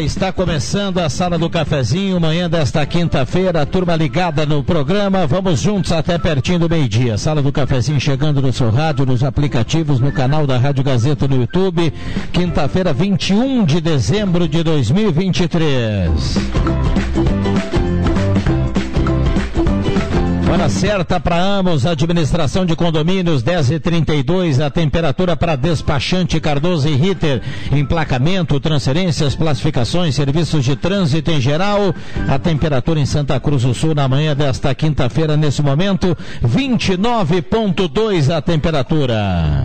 [0.00, 3.66] Está começando a Sala do Cafezinho, manhã desta quinta-feira.
[3.66, 5.26] Turma ligada no programa.
[5.26, 7.18] Vamos juntos até pertinho do meio-dia.
[7.18, 11.36] Sala do Cafezinho chegando no seu rádio, nos aplicativos, no canal da Rádio Gazeta no
[11.36, 11.92] YouTube.
[12.32, 16.38] Quinta-feira, 21 de dezembro de 2023.
[20.58, 26.88] Hora certa para Amos, administração de condomínios 10 e 32, a temperatura para despachante Cardoso
[26.88, 31.94] e Ritter, emplacamento, transferências, classificações, serviços de trânsito em geral.
[32.28, 38.42] A temperatura em Santa Cruz do Sul na manhã desta quinta-feira, nesse momento, 29,2 a
[38.42, 39.64] temperatura.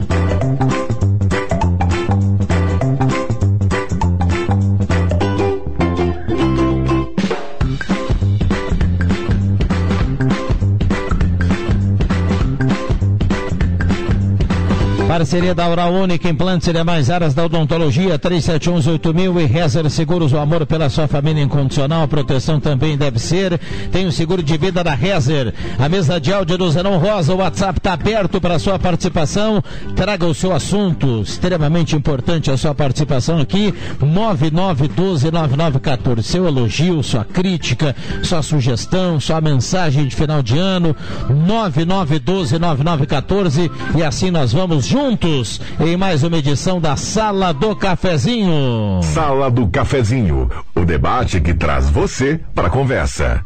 [15.14, 20.39] Parceria da Oral Única, implantes e demais áreas da odontologia, 37118000 e Rezer Seguros, o
[20.39, 23.59] amor pela sua família incondicional, proteção também deve ser.
[23.91, 25.53] Tem o seguro de vida da Rezer.
[25.78, 29.64] A mesa de áudio do Zenon Rosa, o WhatsApp está aberto para sua participação.
[29.95, 36.23] Traga o seu assunto, extremamente importante a sua participação aqui, 99129914.
[36.23, 40.95] Seu elogio, sua crítica, sua sugestão, sua mensagem de final de ano,
[41.30, 49.02] 99129914 e assim nós vamos juntos juntos em mais uma edição da Sala do Cafezinho.
[49.03, 53.44] Sala do Cafezinho, o debate que traz você para a conversa.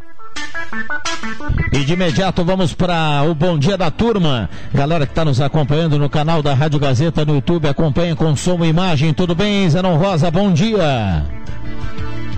[1.74, 4.48] E de imediato vamos para o Bom Dia da Turma.
[4.72, 8.64] Galera que está nos acompanhando no canal da Rádio Gazeta no YouTube, acompanha com som
[8.64, 9.12] e imagem.
[9.12, 10.30] Tudo bem, Zenon Rosa?
[10.30, 11.26] Bom dia.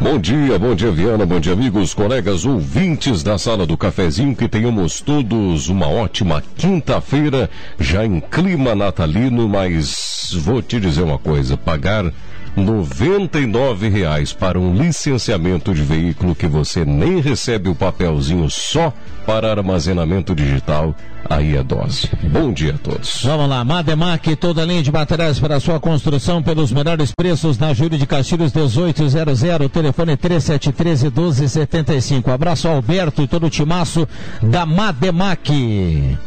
[0.02, 4.48] Bom dia, bom dia Viana, bom dia amigos, colegas, ouvintes da sala do cafezinho, que
[4.48, 11.58] tenhamos todos uma ótima quinta-feira, já em clima natalino, mas vou te dizer uma coisa,
[11.58, 12.14] pagar
[12.56, 18.94] 99 reais para um licenciamento de veículo que você nem recebe o papelzinho só
[19.26, 20.96] para armazenamento digital,
[21.30, 22.10] aí é dose.
[22.32, 23.22] Bom dia a todos.
[23.24, 27.98] Vamos lá, Mademac, toda linha de materiais para sua construção pelos melhores preços na Júlio
[27.98, 29.14] de Castilhos 1800,
[29.72, 32.32] telefone 3713 1275.
[32.32, 34.08] Abraço ao Alberto e todo o timaço
[34.42, 36.18] da Mademac.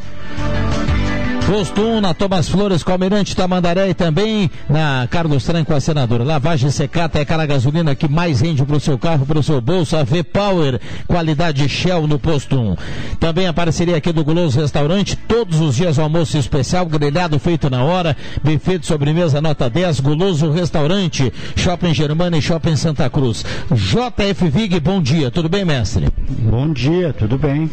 [1.46, 6.24] Posto 1 na Thomas Flores com Almirante Tamandaré e também na Carlos Tranco, a senadora.
[6.24, 9.60] Lavagem secata é aquela gasolina que mais rende para o seu carro, para o seu
[9.60, 9.96] bolso.
[9.96, 12.76] A V-Power, qualidade Shell no Posto 1.
[13.18, 17.82] Também a parceria aqui do Guloso Restaurante, todos os dias almoço especial, grelhado feito na
[17.82, 23.44] hora, buffet de sobremesa nota 10, Guloso Restaurante, Shopping Germana e Shopping Santa Cruz.
[23.70, 26.08] JF Vig, bom dia, tudo bem, mestre?
[26.28, 27.68] Bom dia, tudo bem.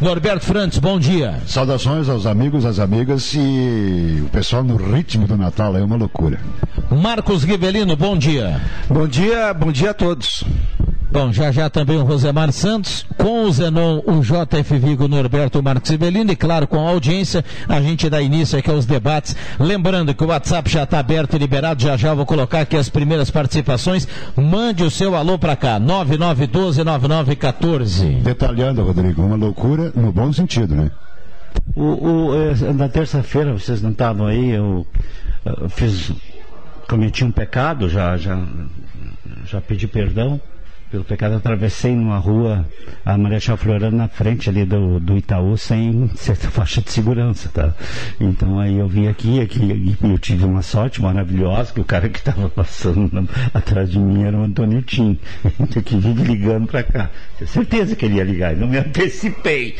[0.00, 1.40] Norberto Frantes, bom dia.
[1.46, 6.38] Saudações aos amigos, às amigas e o pessoal no ritmo do Natal é uma loucura.
[6.90, 8.60] Marcos Rivelino, bom dia.
[8.88, 10.44] Bom dia, bom dia a todos.
[11.14, 15.88] Bom, já já também o Rosemar Santos, com o Zenon, o JF Vigo, Norberto Marcos
[15.88, 19.36] Rivelino e claro, com a audiência, a gente dá início aqui aos debates.
[19.60, 22.88] Lembrando que o WhatsApp já está aberto e liberado, já já vou colocar aqui as
[22.88, 24.08] primeiras participações.
[24.34, 28.20] Mande o seu alô para cá, 99129914.
[28.20, 30.90] Detalhando, Rodrigo, uma loucura no bom sentido, né?
[31.76, 34.84] O, o, eh, na terça-feira, vocês não estavam aí, eu,
[35.46, 36.10] eu fiz,
[36.88, 38.36] cometi um pecado, já, já,
[39.46, 40.40] já pedi perdão
[40.94, 42.64] pelo pecado, atravessei numa rua
[43.04, 47.74] a Marechal Floriano na frente ali do, do Itaú sem certa faixa de segurança, tá?
[48.20, 52.20] Então aí eu vim aqui, aqui eu tive uma sorte maravilhosa, que o cara que
[52.20, 55.18] estava passando atrás de mim era o Antônio Tim,
[55.84, 57.10] que vive ligando para cá.
[57.38, 59.74] Tenho certeza que ele ia ligar, não me antecipei.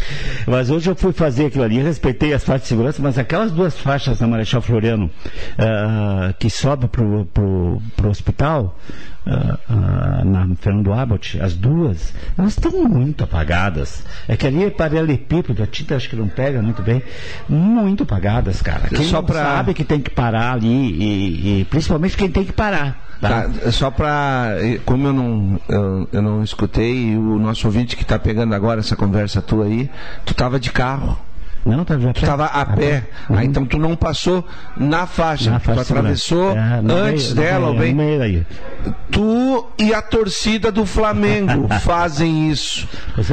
[0.49, 3.79] Mas hoje eu fui fazer aquilo ali, respeitei as faixas de segurança, mas aquelas duas
[3.79, 8.77] faixas da Marechal Floriano uh, que sobe pro, pro, pro hospital,
[9.27, 14.05] ah, ah, na Fernando Abbott, as duas, elas estão muito apagadas.
[14.29, 17.03] É que ali é paralelepípedo, a tinta acho que não pega muito bem.
[17.49, 18.89] Muito apagadas, cara.
[18.89, 22.53] Quem Só pra- sabe que tem que parar ali, e, e principalmente quem tem que
[22.53, 23.03] parar.
[23.21, 23.49] Tá?
[23.49, 24.49] Tá, só para
[24.85, 28.97] como eu não eu, eu não escutei o nosso ouvinte que está pegando agora essa
[28.97, 29.89] conversa tua aí,
[30.27, 31.17] tu tava de carro,
[31.67, 33.37] Não, tá já tu tava a pé, Uhum.
[33.39, 34.45] Ah, então tu não passou
[34.77, 36.53] na faixa, Na tu faixa atravessou.
[36.57, 38.47] É, antes meio- dela, meio- bem meio aí.
[39.11, 42.87] tu e a torcida do Flamengo fazem isso.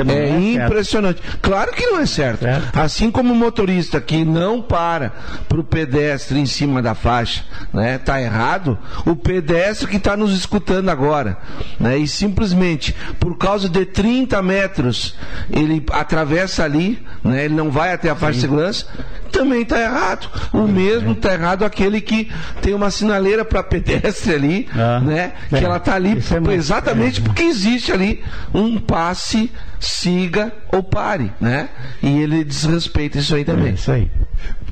[0.07, 1.21] É é impressionante.
[1.41, 2.39] Claro que não é certo.
[2.41, 2.77] Certo.
[2.79, 5.11] Assim como o motorista que não para
[5.49, 7.43] pro pedestre em cima da faixa,
[7.73, 7.97] né?
[7.97, 8.77] Tá errado.
[9.05, 11.37] O pedestre que está nos escutando agora,
[11.79, 11.97] né?
[11.97, 15.15] E simplesmente por causa de 30 metros
[15.51, 17.45] ele atravessa ali, né?
[17.45, 18.85] Ele não vai até a faixa de segurança.
[19.31, 20.29] Também está errado.
[20.53, 22.29] O mesmo está errado aquele que
[22.61, 25.33] tem uma sinaleira para pedestre ali, Ah, né?
[25.51, 25.57] é.
[25.57, 28.23] Que ela tá ali é muito- exatamente porque existe ali
[28.53, 31.69] um passe, siga ou pare, né?
[32.03, 33.73] E ele desrespeita isso aí É também.
[33.73, 34.09] isso aí.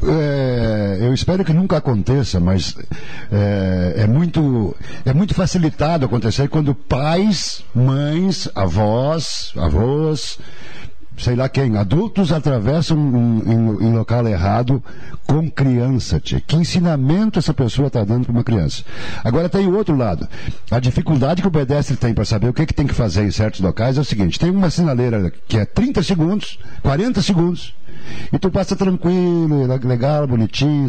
[0.01, 2.75] É, eu espero que nunca aconteça, mas
[3.31, 4.75] é, é muito,
[5.05, 10.39] é muito facilitado acontecer quando pais, mães, avós, avós,
[11.19, 14.83] sei lá quem, adultos atravessam em, local errado
[15.27, 16.19] com criança.
[16.19, 16.39] Tia.
[16.39, 18.83] Que ensinamento essa pessoa está dando para uma criança?
[19.23, 20.27] Agora tem o outro lado.
[20.71, 23.31] A dificuldade que o pedestre tem para saber o que, que tem que fazer em
[23.31, 27.75] certos locais é o seguinte: tem uma sinaleira que é 30 segundos, 40 segundos.
[28.31, 30.87] E tu passa tranquilo, legal, bonitinho.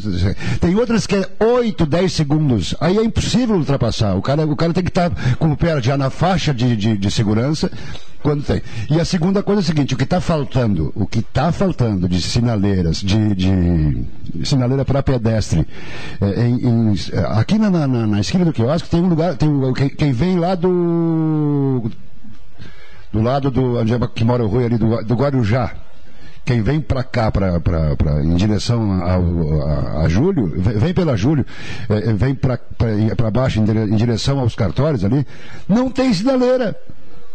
[0.61, 2.75] Tem outras que é 8, 10 segundos.
[2.81, 4.15] Aí é impossível ultrapassar.
[4.15, 6.97] O cara, o cara tem que estar com o pé já na faixa de, de,
[6.97, 7.71] de segurança
[8.23, 8.61] quando tem.
[8.91, 12.07] E a segunda coisa é a seguinte, o que está faltando, o que está faltando
[12.09, 14.05] de sinaleiras, de, de
[14.45, 15.67] sinaleira para pedestre,
[16.21, 16.95] é, em- em-
[17.39, 20.13] aqui na, na, na- na esquina do quiosque tem um lugar, tem um- quem, quem
[20.13, 21.91] vem lá do
[23.13, 25.73] do lado do onde é que mora o Rui ali do, do Guarujá.
[26.51, 31.17] Quem vem para cá, pra, pra, pra- em direção ao, a, a Júlio, vem pela
[31.17, 31.47] Júlio,
[31.89, 32.59] eh, vem para
[33.31, 35.25] baixo em, dire- em direção aos cartórios ali,
[35.69, 36.75] não tem sinaleira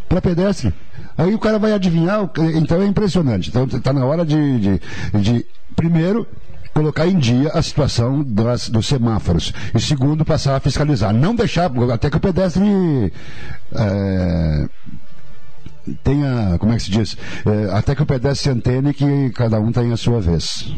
[0.06, 0.70] para pedestre.
[1.16, 3.48] Aí o cara vai adivinhar, então é impressionante.
[3.48, 4.80] Então está na hora de, de,
[5.18, 6.26] de, primeiro,
[6.74, 9.50] colocar em dia a situação das, dos semáforos.
[9.74, 11.14] E segundo, passar a fiscalizar.
[11.14, 12.62] Não deixar, até que o pedestre.
[13.74, 14.68] eh,
[16.02, 17.16] tenha, como é que se diz?
[17.44, 20.72] Eh, até que o pedestre se antene que cada um tenha a sua vez.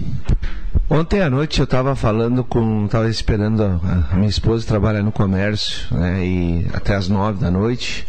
[0.91, 2.87] Ontem à noite eu estava falando com.
[2.87, 6.25] estava esperando a, a minha esposa trabalha no comércio, né?
[6.25, 8.07] E até as nove da noite.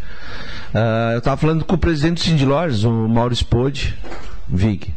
[0.74, 3.98] Ah, eu estava falando com o presidente do Cindy Lojas, o Mauro Spode,
[4.48, 4.94] Vig.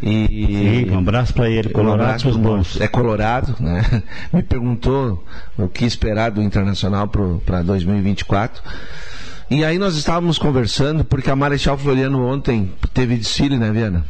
[0.00, 2.38] E, Sim, um abraço para ele, Um Colorado Mauro.
[2.38, 2.80] bons.
[2.80, 3.82] É colorado, né?
[4.32, 5.24] Me perguntou
[5.56, 8.62] o que esperar do Internacional para 2024.
[9.50, 14.04] E aí nós estávamos conversando, porque a Marechal Floriano ontem teve desfile, né, Viana?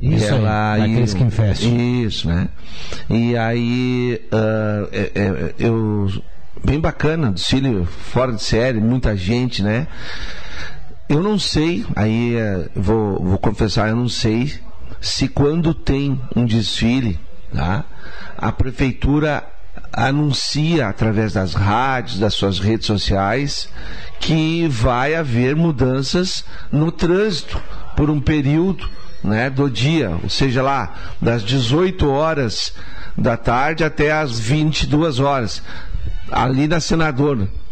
[0.00, 1.62] E Isso aí, naquele Skin Fest.
[1.64, 2.48] Isso, né?
[3.08, 6.08] E aí, ah, é- é- eu.
[6.62, 9.86] Bem bacana, desfile fora de série, muita gente, né?
[11.08, 14.52] Eu não sei, aí é, vou, vou confessar, eu não sei
[15.00, 17.18] se quando tem um desfile,
[17.54, 17.84] tá?
[18.36, 19.42] A prefeitura
[19.92, 23.68] anuncia através das rádios, das suas redes sociais,
[24.20, 27.60] que vai haver mudanças no trânsito
[27.96, 28.88] por um período
[29.22, 32.72] né, do dia, ou seja lá, das 18 horas
[33.16, 35.62] da tarde até as 22 horas.
[36.30, 36.80] Ali na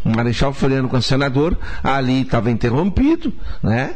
[0.03, 3.95] Senador, Marechal Floriano com a Senador, ali estava interrompido, né?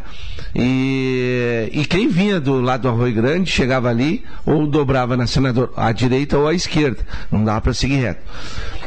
[0.56, 5.72] E, e quem vinha do lado do Arroio Grande chegava ali ou dobrava na Senador,
[5.76, 8.22] à direita ou à esquerda, não dava para seguir reto.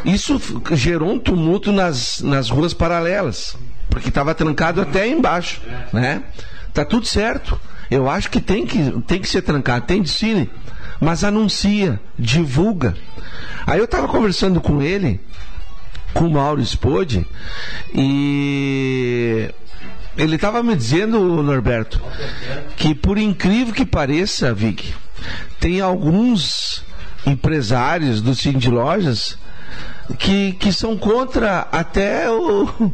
[0.04, 0.40] Isso
[0.72, 3.56] gerou um tumulto nas, nas ruas paralelas,
[3.88, 5.60] porque estava trancado até embaixo,
[5.92, 6.22] né?
[6.72, 7.58] Tá tudo certo.
[7.90, 10.50] Eu acho que tem que, tem que ser trancado, tem desfile,
[11.00, 12.94] mas anuncia, divulga.
[13.66, 15.20] Aí eu estava conversando com ele,
[16.16, 17.26] com o Mauro Spode,
[17.94, 19.50] e
[20.16, 22.00] ele estava me dizendo, Norberto,
[22.76, 24.94] que por incrível que pareça, Vic,
[25.60, 26.82] tem alguns
[27.26, 29.36] empresários do Cindy Lojas
[30.18, 32.92] que, que são contra até o,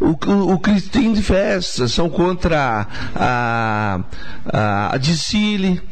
[0.00, 4.00] o, o, o Cristim de Festa, são contra a,
[4.46, 5.82] a, a Dicile.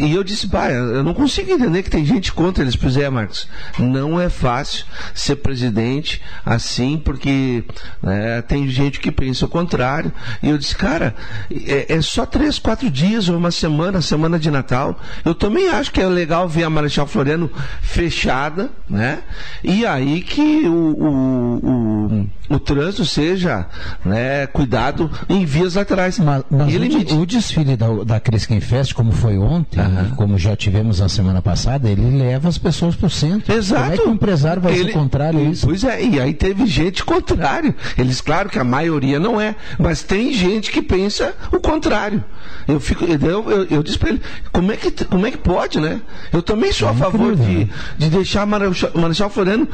[0.00, 2.76] E eu disse, pai, eu não consigo entender que tem gente contra eles.
[2.76, 7.64] Pois é, Marcos, não é fácil ser presidente assim, porque
[8.02, 10.12] né, tem gente que pensa o contrário.
[10.42, 11.14] E eu disse, cara,
[11.50, 15.00] é, é, só três, quatro dias ou uma semana, semana de Natal.
[15.24, 17.50] Eu também acho que é legal ver a Marechal Floriano
[17.82, 19.20] fechada, né?
[19.64, 23.66] E aí que o, o, o, o trânsito seja
[24.04, 26.18] né, cuidado em vias laterais.
[26.18, 30.10] Mas, mas o, o, desfile da, da Crisquem Fest, como foi ontem, uhum.
[30.16, 33.54] como já tivemos na semana passada, ele leva as pessoas para o centro.
[33.54, 33.82] Exato.
[33.82, 35.66] Como é que o empresário vai ele, ser contrário a isso?
[35.66, 37.74] Pois é, e aí teve gente contrário.
[37.96, 42.22] Eles, claro que a maioria não é, mas tem gente que pensa o contrário.
[42.66, 45.80] Eu fico, eu, eu, eu disse para ele, como é, que, como é que pode,
[45.80, 46.00] né?
[46.32, 47.68] Eu também sou é a favor de, né?
[47.96, 49.68] de deixar a Marechal, Marechal Floriano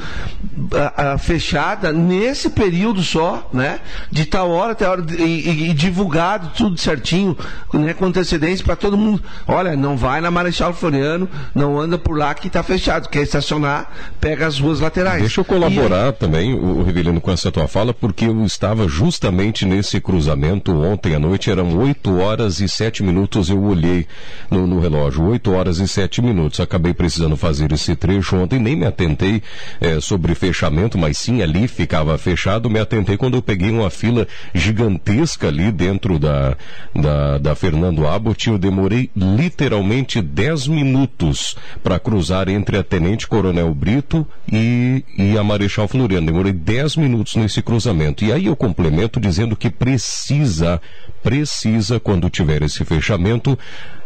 [0.73, 3.81] a, a, fechada nesse período só, né?
[4.11, 7.37] De tal hora, tal hora, e, e, e divulgado tudo certinho,
[7.73, 7.95] né?
[7.95, 9.23] Com antecedência para todo mundo.
[9.47, 13.09] Olha, não vai na Marechal Floriano, não anda por lá que está fechado.
[13.09, 15.21] Quer estacionar, pega as ruas laterais.
[15.21, 20.01] Deixa eu colaborar também, o, Rivelino, com essa tua fala, porque eu estava justamente nesse
[20.01, 24.07] cruzamento ontem à noite, eram 8 horas e 7 minutos, eu olhei
[24.51, 26.61] no, no relógio, 8 horas e 7 minutos.
[26.61, 29.43] Acabei precisando fazer esse trecho ontem, nem me atentei
[29.81, 32.69] é, sobre fechamento, mas sim ali ficava fechado.
[32.69, 36.57] Me atentei quando eu peguei uma fila gigantesca ali dentro da,
[36.95, 38.49] da, da Fernando Abbott.
[38.49, 39.84] Eu demorei literalmente
[40.23, 46.27] 10 minutos para cruzar entre a Tenente Coronel Brito e, e a Marechal Floriano.
[46.27, 48.25] Demorei 10 minutos nesse cruzamento.
[48.25, 50.81] E aí eu complemento dizendo que precisa,
[51.23, 53.59] precisa, quando tiver esse fechamento,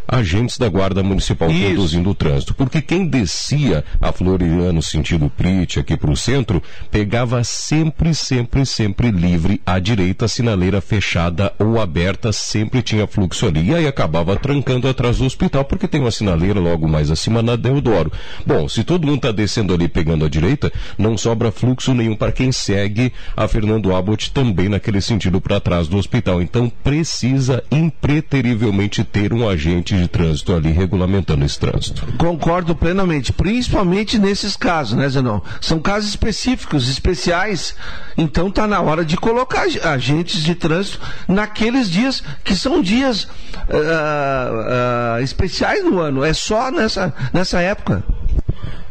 [0.08, 1.68] agentes da Guarda Municipal Isso.
[1.68, 2.54] conduzindo o trânsito.
[2.54, 9.10] Porque quem descia a Floriano sentido Prit aqui para o centro, pegava sempre, sempre, sempre
[9.10, 13.70] livre à direita, sinaleira fechada ou aberta, sempre tinha fluxo ali.
[13.70, 17.54] E aí acabava trancando atrás do hospital, porque tem uma sinaleira logo mais acima na
[17.54, 18.10] Deodoro.
[18.46, 22.32] Bom, se todo mundo está descendo ali pegando a direita, não sobra fluxo nenhum para
[22.32, 26.40] quem segue a Fernando Abbott também naquele sentido para trás do hospital.
[26.40, 32.06] Então precisa impreterivelmente ter um agente de trânsito ali regulamentando esse trânsito.
[32.16, 35.40] Concordo plenamente, principalmente nesses casos, né, Zenon?
[35.60, 37.74] São casos específicos, especiais.
[38.16, 45.18] Então está na hora de colocar agentes de trânsito naqueles dias que são dias uh,
[45.18, 46.24] uh, especiais no ano.
[46.24, 48.02] É só nessa, nessa época.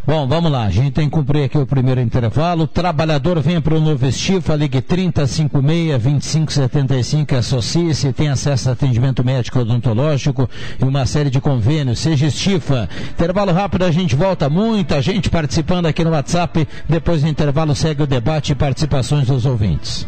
[0.08, 0.64] Bom, vamos lá.
[0.64, 2.66] A gente tem que cumprir aqui o primeiro intervalo.
[2.66, 10.50] Trabalhador vem para o Novo Estifa, ligue 3056-2575, associe-se, tem acesso a atendimento médico odontológico
[10.80, 12.00] e uma série de convênios.
[12.00, 12.88] Seja Estifa.
[13.12, 14.50] Intervalo rápido, a gente volta.
[14.50, 16.66] Muita gente participando aqui no WhatsApp.
[16.88, 20.08] Depois do intervalo segue o debate e participações dos ouvintes.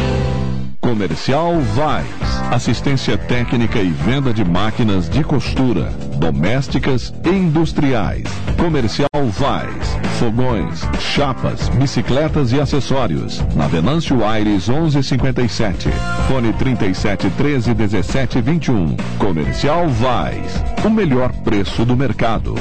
[0.91, 2.05] Comercial Vais.
[2.51, 5.85] Assistência técnica e venda de máquinas de costura,
[6.17, 8.25] domésticas e industriais.
[8.57, 9.07] Comercial
[9.39, 9.97] Vais.
[10.19, 13.41] Fogões, chapas, bicicletas e acessórios.
[13.55, 15.87] Na Venâncio Aires 1157.
[16.27, 18.97] Fone 37 13 17 21.
[19.17, 20.61] Comercial Vais.
[20.83, 22.53] O melhor preço do mercado.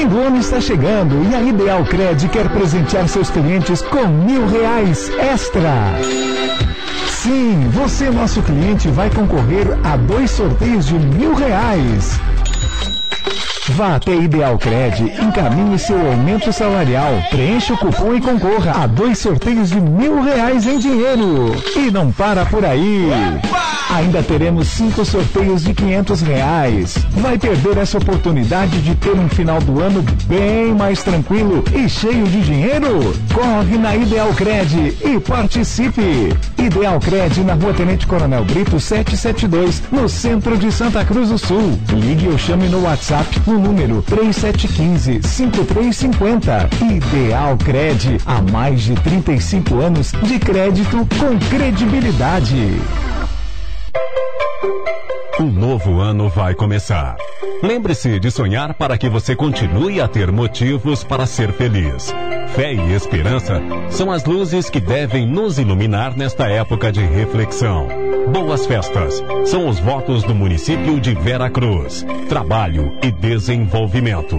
[0.00, 4.46] Fim do ano está chegando e a Ideal Cred quer presentear seus clientes com mil
[4.46, 5.92] reais extra.
[7.06, 12.18] Sim, você, nosso cliente, vai concorrer a dois sorteios de mil reais.
[13.76, 19.18] Vá até Ideal Cred, encaminhe seu aumento salarial, preencha o cupom e concorra a dois
[19.18, 21.54] sorteios de mil reais em dinheiro.
[21.76, 23.10] E não para por aí.
[23.92, 26.96] Ainda teremos cinco sorteios de quinhentos reais.
[27.10, 32.24] Vai perder essa oportunidade de ter um final do ano bem mais tranquilo e cheio
[32.28, 33.12] de dinheiro?
[33.34, 36.32] Corre na Ideal Cred e participe.
[36.56, 41.76] Ideal Cred na Rua Tenente Coronel Brito 772, no centro de Santa Cruz do Sul.
[41.92, 46.68] Ligue ou chame no WhatsApp no número 3715-5350.
[46.88, 52.78] Ideal Cred, há mais de 35 anos de crédito com credibilidade.
[55.40, 57.16] Um novo ano vai começar.
[57.62, 62.12] Lembre-se de sonhar para que você continue a ter motivos para ser feliz.
[62.54, 63.60] Fé e esperança
[63.90, 67.88] são as luzes que devem nos iluminar nesta época de reflexão.
[68.32, 72.04] Boas festas são os votos do município de Vera Cruz.
[72.28, 74.38] Trabalho e desenvolvimento.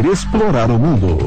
[0.00, 1.18] explorar o mundo.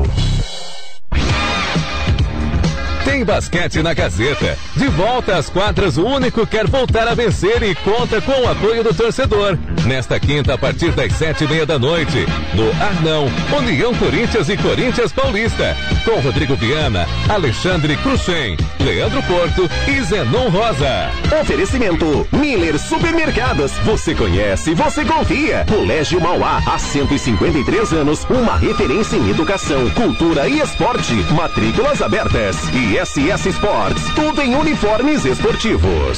[3.05, 4.57] Tem basquete na Gazeta.
[4.75, 8.83] De volta às quadras, o único quer voltar a vencer e conta com o apoio
[8.83, 9.57] do torcedor.
[9.85, 14.57] Nesta quinta, a partir das sete e meia da noite, no Arnão, União Corinthians e
[14.57, 15.77] Corinthians Paulista.
[16.03, 21.11] Com Rodrigo Viana, Alexandre Cruxem, Leandro Porto e Zenon Rosa.
[21.39, 23.71] Oferecimento Miller Supermercados.
[23.85, 25.63] Você conhece, você confia.
[25.69, 31.13] Colégio Mauá, há 153 anos, uma referência em educação, cultura e esporte.
[31.35, 32.57] Matrículas abertas.
[32.73, 36.17] E SS Sports, tudo em uniformes esportivos.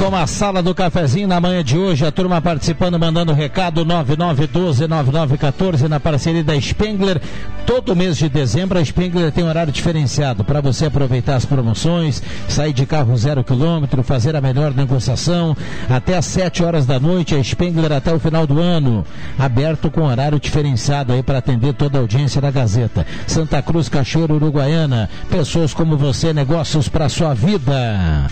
[0.00, 5.88] Com a sala do cafezinho na manhã de hoje, a turma participando, mandando recado 9912-9914
[5.88, 7.20] na parceria da Spengler.
[7.66, 12.72] Todo mês de dezembro a Spengler tem horário diferenciado para você aproveitar as promoções, sair
[12.72, 15.54] de carro zero quilômetro, fazer a melhor negociação.
[15.86, 19.04] Até às 7 horas da noite, a Spengler até o final do ano.
[19.38, 23.06] Aberto com horário diferenciado aí para atender toda a audiência da Gazeta.
[23.26, 25.10] Santa Cruz, Cachoeiro, Uruguaiana.
[25.28, 28.30] Pessoas como você, negócios para sua vida.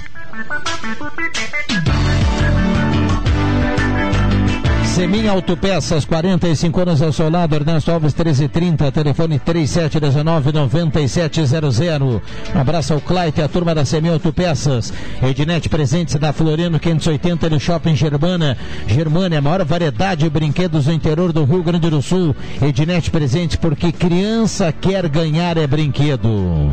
[4.98, 12.20] Semin Autopeças, 45 anos ao seu lado, Ernesto Alves 1330, telefone 3719-9700.
[12.52, 14.92] Um abraço ao Claite, a turma da Semin Autopeças.
[15.22, 18.58] Ednet Presentes da Floriano 580 no Shopping Germana.
[18.88, 22.34] Germana, a maior variedade de brinquedos no interior do Rio Grande do Sul.
[22.60, 26.72] Ednet Presentes, porque criança quer ganhar é brinquedo.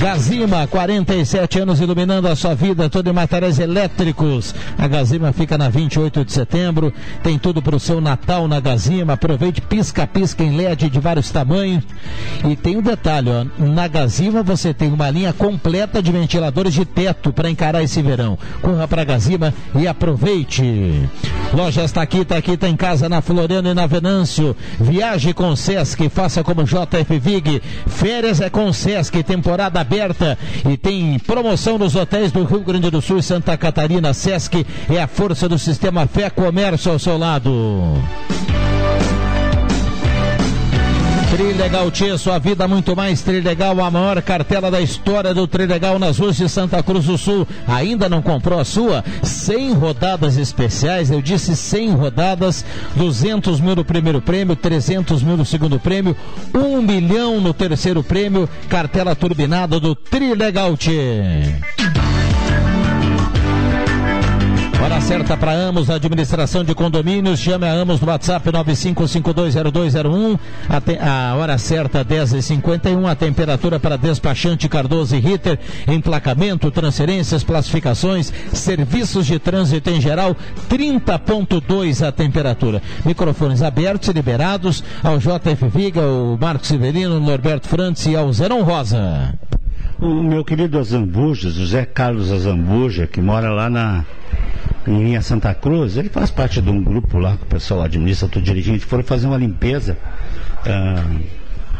[0.00, 4.54] Gazima, 47 anos iluminando a sua vida, todo em materiais elétricos.
[4.78, 6.90] A Gazima fica na 28 de setembro,
[7.22, 9.12] tem tudo para o seu Natal na Gazima.
[9.12, 11.84] Aproveite pisca-pisca em LED de vários tamanhos.
[12.48, 16.86] E tem um detalhe, ó, na Gazima você tem uma linha completa de ventiladores de
[16.86, 18.38] teto para encarar esse verão.
[18.62, 21.10] Corra para Gazima e aproveite.
[21.52, 24.56] Loja está aqui, está aqui, está em casa na Floriano e na Venâncio.
[24.78, 27.60] Viaje com Sesc, faça como JF Vig.
[27.86, 30.38] Férias é com Sesc, temporada aberta
[30.70, 34.14] e tem promoção nos hotéis do Rio Grande do Sul e Santa Catarina.
[34.14, 37.50] Sesc é a força do sistema Fé Comércio ao seu lado.
[41.30, 46.18] Trilegal Tia, sua vida muito mais Trilegal, a maior cartela da história do Trilegal nas
[46.18, 47.46] ruas de Santa Cruz do Sul.
[47.68, 49.04] Ainda não comprou a sua?
[49.22, 52.64] 100 rodadas especiais, eu disse 100 rodadas,
[52.96, 56.16] 200 mil no primeiro prêmio, 300 mil no segundo prêmio,
[56.52, 61.60] 1 milhão no terceiro prêmio, cartela turbinada do Trilegal Tia.
[64.82, 67.38] Hora certa para Amos, administração de condomínios.
[67.38, 70.38] Chame a Amos no WhatsApp 95520201.
[70.68, 73.06] A, a hora certa 10h51.
[73.06, 75.58] A temperatura para despachante Cardoso e Ritter.
[75.86, 80.34] Emplacamento, transferências, classificações, serviços de trânsito em geral.
[80.70, 82.80] 30,2 a temperatura.
[83.04, 88.62] Microfones abertos e liberados ao JF Viga, o Marcos Severino, Norberto Frantz e ao Zerão
[88.62, 89.34] Rosa.
[90.00, 94.06] O meu querido Azambuja, José Carlos Azambuja, que mora lá na
[94.86, 98.26] em linha Santa Cruz, ele faz parte de um grupo lá que o pessoal administra,
[98.26, 99.98] tudo dirigente, foram fazer uma limpeza,
[100.66, 101.20] uh,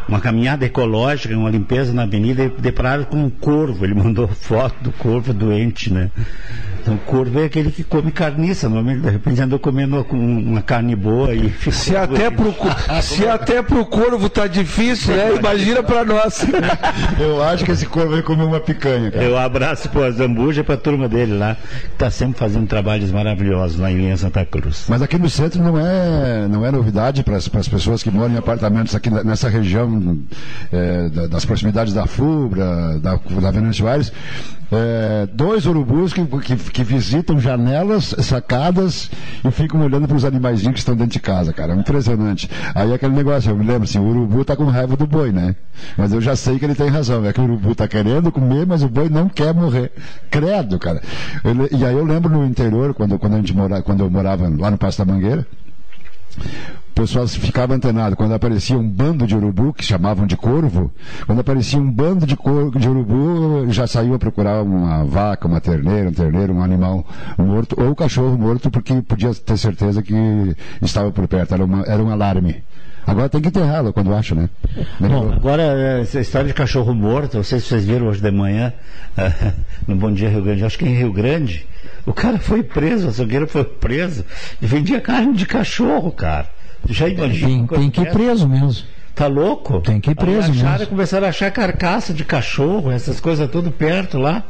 [0.07, 3.87] uma caminhada ecológica, uma limpeza na avenida e depararam com um corvo.
[3.87, 6.11] Ele mandou foto do corvo doente, né?
[6.81, 10.97] Então, o corvo é aquele que come carniça, normalmente, de repente andou comendo uma carne
[10.97, 12.55] boa e se até, pro,
[13.03, 15.37] se até pro corvo tá difícil, né?
[15.37, 16.47] Imagina para nós.
[17.21, 19.25] Eu acho que esse corvo vai comer uma picanha, cara.
[19.25, 23.79] Eu abraço pro Zambuja e pra turma dele lá, que tá sempre fazendo trabalhos maravilhosos
[23.79, 24.87] lá em Linha Santa Cruz.
[24.88, 28.38] Mas aqui no centro não é, não é novidade para as pessoas que moram em
[28.38, 30.19] apartamentos aqui nessa região
[30.73, 34.12] é, das proximidades da FUBRA, da, da Venâncio Soares,
[34.73, 39.11] é, dois urubus que, que, que, visitam janelas, sacadas
[39.45, 41.75] e ficam olhando para os animaizinhos que estão dentro de casa, cara.
[41.75, 42.49] É impressionante.
[42.75, 45.57] Aí aquele negócio, eu me lembro assim, o urubu tá com raiva do boi, né?
[45.97, 47.25] Mas eu já sei que ele tem razão.
[47.25, 49.91] É que o urubu tá querendo comer, mas o boi não quer morrer.
[50.31, 51.03] Credo, cara.
[51.73, 54.71] E aí eu lembro no interior, quando, quando, a gente mora, quando eu morava lá
[54.71, 55.47] no Passo da Mangueira,
[57.01, 58.15] pessoal ficava antenado.
[58.15, 60.93] Quando aparecia um bando de urubu, que chamavam de corvo,
[61.27, 65.61] quando aparecia um bando de, corvo, de urubu, já saiu a procurar uma vaca, uma
[65.61, 67.07] terneira, um terneiro, um animal
[67.39, 70.15] morto, ou um cachorro morto, porque podia ter certeza que
[70.83, 71.55] estava por perto.
[71.55, 72.63] Era, uma, era um alarme.
[73.07, 74.51] Agora tem que enterrá-lo quando acha, né?
[75.01, 75.63] Bom, agora
[76.03, 78.75] essa história de cachorro morto, não sei se vocês viram hoje de manhã,
[79.89, 81.67] no Bom Dia Rio Grande, acho que em Rio Grande,
[82.05, 84.23] o cara foi preso, o açougueiro foi preso
[84.61, 86.60] e vendia carne de cachorro, cara.
[86.88, 87.66] Já imagina.
[87.66, 88.85] Tem, tem que ir preso mesmo.
[89.21, 89.83] Tá louco?
[89.83, 90.87] Tem que ir preso acharam, mesmo.
[90.87, 94.45] Começaram a achar carcaça de cachorro, essas coisas tudo perto lá.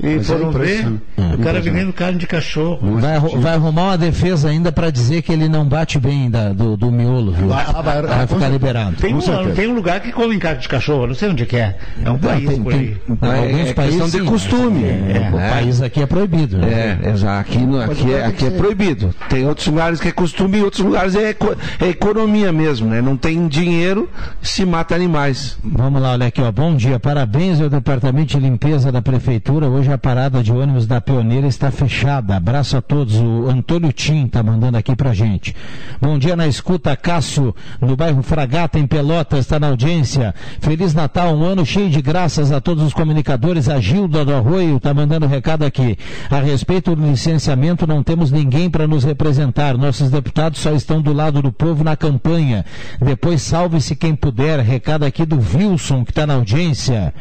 [0.00, 0.86] E Mas foram é ver
[1.34, 2.98] o cara vendendo carne de cachorro.
[2.98, 6.76] Vai, vai arrumar uma defesa ainda para dizer que ele não bate bem da, do,
[6.76, 7.48] do miolo, viu?
[7.48, 8.96] Vai, vai, vai ficar liberado.
[8.96, 9.20] Tem um,
[9.54, 11.76] tem um lugar que come carne de cachorro, não sei onde que é.
[12.04, 12.96] É um país tem, por aí.
[13.20, 14.84] Tem, é, alguns é países de costume.
[14.84, 16.58] É, o país aqui é proibido.
[16.58, 16.98] Né?
[17.02, 17.40] É, exato.
[17.40, 19.14] Aqui, no, aqui, é, aqui é proibido.
[19.28, 21.36] Tem outros lugares que é costume e outros lugares é,
[21.80, 23.00] é economia mesmo, né?
[23.00, 24.08] Não tem dinheiro,
[24.40, 25.58] se mata animais.
[25.62, 26.50] Vamos lá, olha aqui, ó.
[26.50, 29.68] Bom dia, parabéns ao Departamento de Limpeza da Prefeitura.
[29.68, 32.36] Hoje a parada de ônibus da Pioneira está fechada.
[32.36, 33.16] Abraço a todos.
[33.16, 35.54] O Antônio Tim está mandando aqui pra gente.
[36.00, 40.34] Bom dia na escuta, Cássio, no bairro Fragata, em Pelotas, está na audiência.
[40.60, 43.68] Feliz Natal, um ano cheio de graças a todos os comunicadores.
[43.68, 45.96] A Gilda do Arroio está mandando recado aqui.
[46.30, 49.76] A respeito do licenciamento, não temos ninguém para nos representar.
[49.76, 52.64] Nossos deputados só estão do lado do povo na campanha.
[53.00, 57.12] Depois salve-se quem puder recado aqui do Wilson, que está na audiência.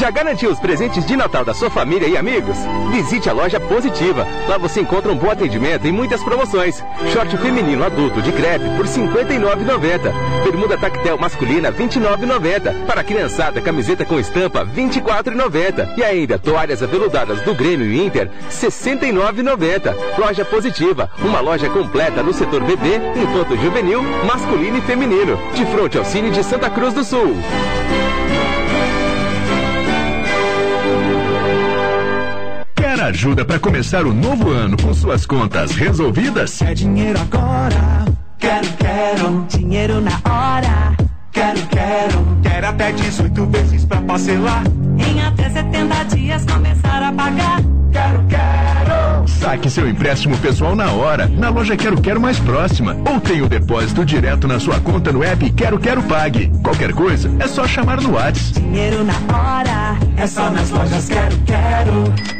[0.00, 2.56] Já garantiu os presentes de Natal da sua família e amigos?
[2.90, 4.26] Visite a loja Positiva.
[4.48, 6.82] Lá você encontra um bom atendimento e muitas promoções.
[7.12, 10.42] Short feminino adulto de crepe por R$ 59,90.
[10.42, 12.86] Bermuda tactel masculina R$ 29,90.
[12.86, 15.98] Para criançada, camiseta com estampa R$ 24,90.
[15.98, 19.94] E ainda toalhas aveludadas do Grêmio e Inter R$ 69,90.
[20.16, 25.38] Loja Positiva, uma loja completa no setor bebê, infanto juvenil, masculino e feminino.
[25.54, 27.36] De frente ao Cine de Santa Cruz do Sul.
[33.10, 36.62] Ajuda para começar o novo ano com suas contas resolvidas?
[36.62, 38.04] É dinheiro agora.
[38.38, 39.46] Quero, quero.
[39.48, 40.96] Dinheiro na hora
[41.32, 42.26] Quero, quero.
[42.42, 44.62] Quero até 18 vezes pra parcelar.
[44.98, 47.60] Em até 70 dias começar a pagar.
[47.92, 49.28] Quero, quero.
[49.28, 52.96] Saque seu empréstimo pessoal na hora, na loja Quero Quero mais próxima.
[53.10, 56.50] Ou tenha o depósito direto na sua conta no app Quero Quero Pague.
[56.62, 58.60] Qualquer coisa, é só chamar no WhatsApp.
[58.60, 59.98] Dinheiro na hora.
[60.16, 62.39] É só nas lojas Quero, quero.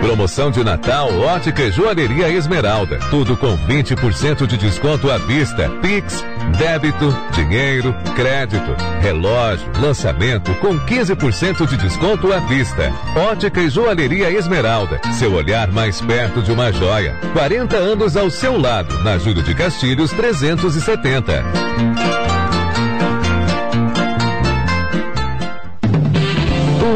[0.00, 2.98] Promoção de Natal Ótica e Joalheria Esmeralda.
[3.10, 5.68] Tudo com 20% de desconto à vista.
[5.82, 6.24] Pix,
[6.58, 12.90] débito, dinheiro, crédito, relógio, lançamento com 15% de desconto à vista.
[13.14, 15.00] Ótica e Joalheria Esmeralda.
[15.12, 17.14] Seu olhar mais perto de uma joia.
[17.34, 18.98] 40 anos ao seu lado.
[19.04, 21.44] Na Júlio de Castilhos 370.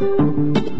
[0.00, 0.79] Thank you.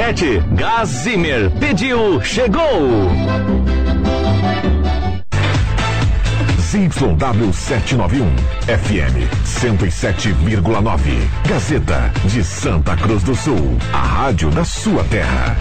[0.53, 1.51] Gás Zimmer.
[1.51, 3.07] Pediu, chegou!
[6.59, 8.25] ZYW 791,
[8.65, 11.29] FM 107,9.
[11.47, 13.77] Gazeta de Santa Cruz do Sul.
[13.93, 15.55] A rádio da sua terra.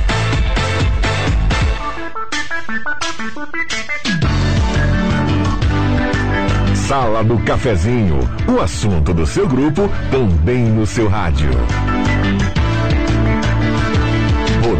[6.74, 8.18] Sala do Cafezinho.
[8.48, 11.50] O assunto do seu grupo também no seu rádio.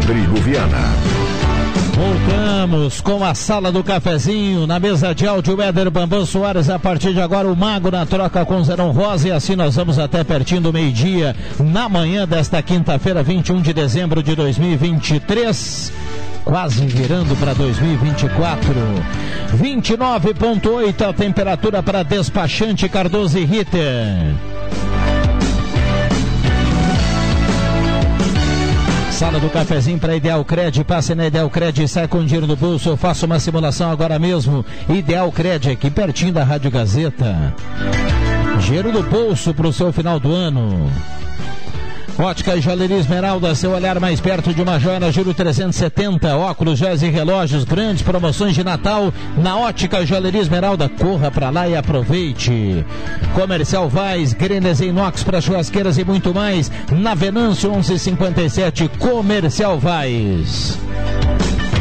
[0.01, 0.95] Rodrigo Viana.
[1.93, 7.13] Voltamos com a sala do cafezinho, na mesa de áudio, Éder Bambam Soares, a partir
[7.13, 10.61] de agora o Mago na troca com Zerão Rosa e assim nós vamos até pertinho
[10.61, 15.93] do meio-dia, na manhã desta quinta-feira, 21 de dezembro de 2023
[16.43, 18.73] quase virando para 2024.
[19.55, 24.33] 29,8 a temperatura para despachante Cardoso e Ritter.
[29.21, 30.83] Sala do cafezinho para Ideal Cred.
[30.83, 32.89] Passe na Ideal Cred e sai com dinheiro no bolso.
[32.89, 34.65] Eu faço uma simulação agora mesmo.
[34.89, 37.53] Ideal Cred, aqui pertinho da Rádio Gazeta.
[38.61, 40.89] Dinheiro no bolso para o seu final do ano.
[42.17, 46.35] Ótica e Joalheria Esmeralda, seu olhar mais perto de uma joia Júlio 370.
[46.35, 50.89] Óculos, joias e relógios, grandes promoções de Natal na Ótica e Joalheria Esmeralda.
[50.89, 52.85] Corra para lá e aproveite.
[53.33, 56.71] Comercial Vaz, grenes inox para churrasqueiras e muito mais.
[56.91, 60.77] Na Venâncio 1157, Comercial Vaz.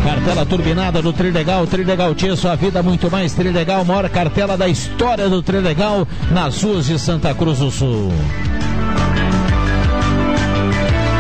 [0.04, 5.28] Cartela turbinada do Trilegal, Trilegal Tia, sua vida muito mais Trilegal, maior cartela da história
[5.28, 8.10] do Trilegal nas ruas de Santa Cruz do Sul.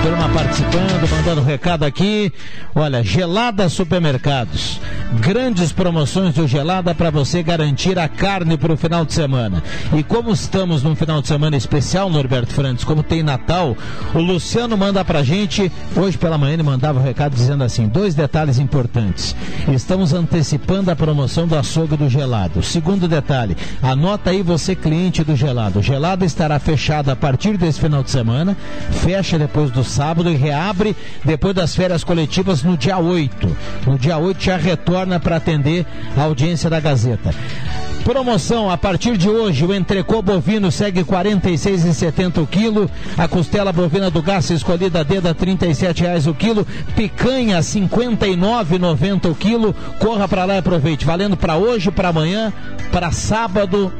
[0.02, 2.32] Turma participando, mandando recado aqui.
[2.74, 4.80] Olha, Gelada Supermercados.
[5.20, 9.62] Grandes promoções do Gelada para você garantir a carne para o final de semana.
[9.94, 13.76] E como estamos num final de semana especial, Norberto Frantes, como tem Natal,
[14.14, 18.14] o Luciano manda pra gente, hoje pela manhã ele mandava um recado dizendo assim: dois
[18.14, 19.36] detalhes importantes.
[19.70, 22.62] Estamos antecipando a promoção do açougue do gelado.
[22.62, 25.80] Segundo detalhe, anota aí você, cliente do gelado.
[25.80, 28.56] O gelado estará fechado a partir desse final de semana,
[29.02, 33.56] fecha depois do sábado e reabre depois das férias coletivas no dia 8.
[33.86, 35.84] No dia 8 já retorna para atender
[36.16, 37.34] a audiência da Gazeta.
[38.04, 44.10] Promoção a partir de hoje, o entrecô bovino segue 46,70 o quilo, a costela bovina
[44.10, 49.74] do gás escolhida a dedo a 37 reais o quilo, picanha 59,90 o quilo.
[49.98, 51.04] Corra para lá e aproveite.
[51.04, 52.52] Valendo para hoje, para amanhã,
[52.90, 53.92] para sábado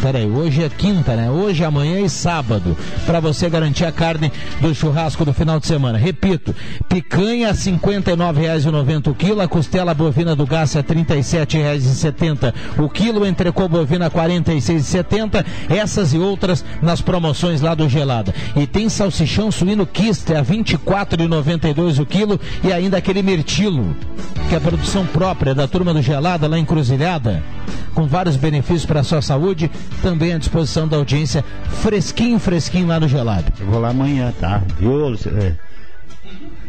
[0.00, 1.30] Peraí, hoje é quinta, né?
[1.30, 2.76] Hoje, amanhã e sábado.
[3.06, 4.30] Para você garantir a carne
[4.60, 5.96] do churrasco do final de semana.
[5.96, 6.54] Repito,
[6.88, 13.26] picanha R$ 59,90 o quilo, a costela bovina do gás é R$ 37,70 o quilo,
[13.26, 15.44] entrecô bovina R$ 46,70.
[15.68, 18.34] Essas e outras nas promoções lá do Gelada.
[18.56, 23.96] E tem salsichão suíno Kister a R$ 24,92 o quilo e ainda aquele mirtilo,
[24.48, 27.42] que é produção própria da turma do Gelada lá em Cruzilhada,
[27.94, 29.70] com vários benefícios para a sua saúde
[30.02, 31.44] também à disposição da audiência,
[31.82, 33.52] fresquinho, fresquinho lá no gelado.
[33.60, 34.62] Eu vou lá amanhã, tá?
[34.78, 35.42] Viu, Luciano?
[35.42, 35.52] É.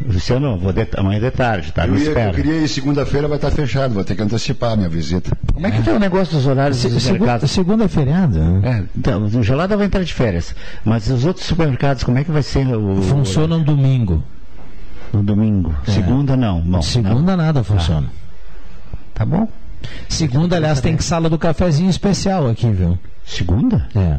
[0.06, 0.86] Luciano, vou de...
[0.96, 1.86] amanhã de tarde, tá?
[1.86, 2.30] Eu, Me ia, espera.
[2.30, 5.36] eu queria ir segunda-feira, vai estar fechado, vou ter que antecipar a minha visita.
[5.52, 7.50] Como é que tá o negócio dos horários Se- dos segunda- mercados?
[7.50, 8.38] segunda é feriado.
[8.62, 10.54] É, então, o Gelada vai entrar de férias.
[10.84, 13.00] Mas os outros supermercados, como é que vai ser o.
[13.02, 14.22] Funciona no domingo.
[15.12, 15.74] No domingo.
[15.88, 15.90] É.
[15.92, 16.60] Segunda não.
[16.60, 17.44] Bom, Segunda não.
[17.44, 18.08] nada funciona.
[19.14, 19.48] Tá bom.
[20.08, 22.98] Segunda, aliás, tem que sala do cafezinho especial aqui, viu?
[23.24, 23.88] Segunda?
[23.94, 24.18] É.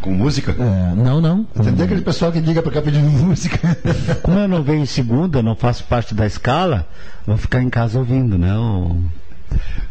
[0.00, 0.52] Com música?
[0.58, 1.46] É, não, não.
[1.56, 3.58] Entendeu aquele pessoal que liga pra cá pedindo música?
[4.22, 6.86] Como eu não venho segunda, não faço parte da escala,
[7.26, 8.56] vou ficar em casa ouvindo, né?
[8.56, 8.96] O-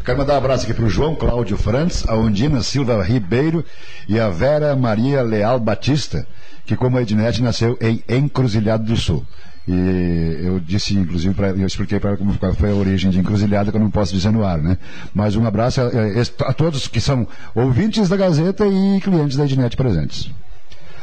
[0.06, 3.66] Quero mandar um abraço aqui para o João Cláudio Frantz, a Ondina Silva Ribeiro
[4.08, 6.26] e a Vera Maria Leal Batista,
[6.66, 9.26] que como a Ednete nasceu em Encruzilhado do Sul.
[9.68, 13.70] E eu disse, inclusive, pra, eu expliquei para ela como foi a origem de encruzilhada,
[13.70, 14.78] que eu não posso dizer no ar, né?
[15.14, 19.76] Mas um abraço a, a- todos que são ouvintes da Gazeta e clientes da Ednet
[19.76, 20.32] presentes.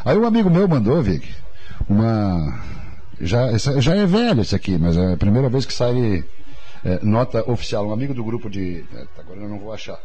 [0.02, 1.28] Aí um amigo meu mandou, Vic,
[1.88, 2.58] uma.
[3.20, 6.24] Já, já é velho isso aqui, mas é a primeira vez que sai
[6.84, 7.86] é, nota oficial.
[7.88, 8.82] Um amigo do grupo de.
[8.94, 9.98] é, Agora eu não vou achar.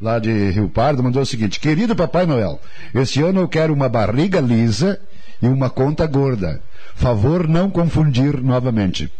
[0.00, 2.60] Lá de Rio Pardo mandou o seguinte: Querido Papai Noel,
[2.94, 5.00] este ano eu quero uma barriga lisa
[5.40, 6.60] e uma conta gorda.
[7.00, 9.10] Favor não confundir novamente.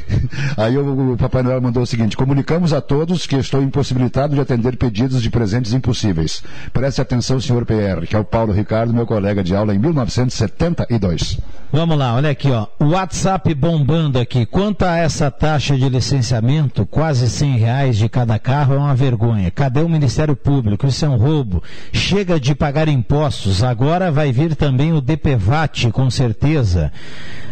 [0.54, 4.76] Aí o, Papai Noel mandou o seguinte: Comunicamos a todos que estou impossibilitado de atender
[4.76, 6.42] pedidos de presentes impossíveis.
[6.74, 11.38] Preste atenção, senhor PR, que é o Paulo Ricardo, meu colega de aula em 1972.
[11.72, 12.66] Vamos lá, olha aqui, ó.
[12.78, 14.44] WhatsApp bombando aqui.
[14.44, 19.50] Quanto a essa taxa de licenciamento, quase 100 reais de cada carro é uma vergonha.
[19.50, 20.86] Cadê o Ministério Público?
[20.86, 21.62] Isso é um roubo.
[21.90, 23.64] Chega de pagar impostos.
[23.64, 26.92] Agora vai vir também o DPVAT, com certeza.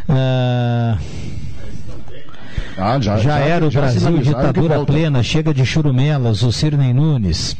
[0.08, 0.98] Ah,
[2.82, 7.54] Ah, já, já era o já Brasil ditadura plena, chega de churumelas, o Cirnei Nunes.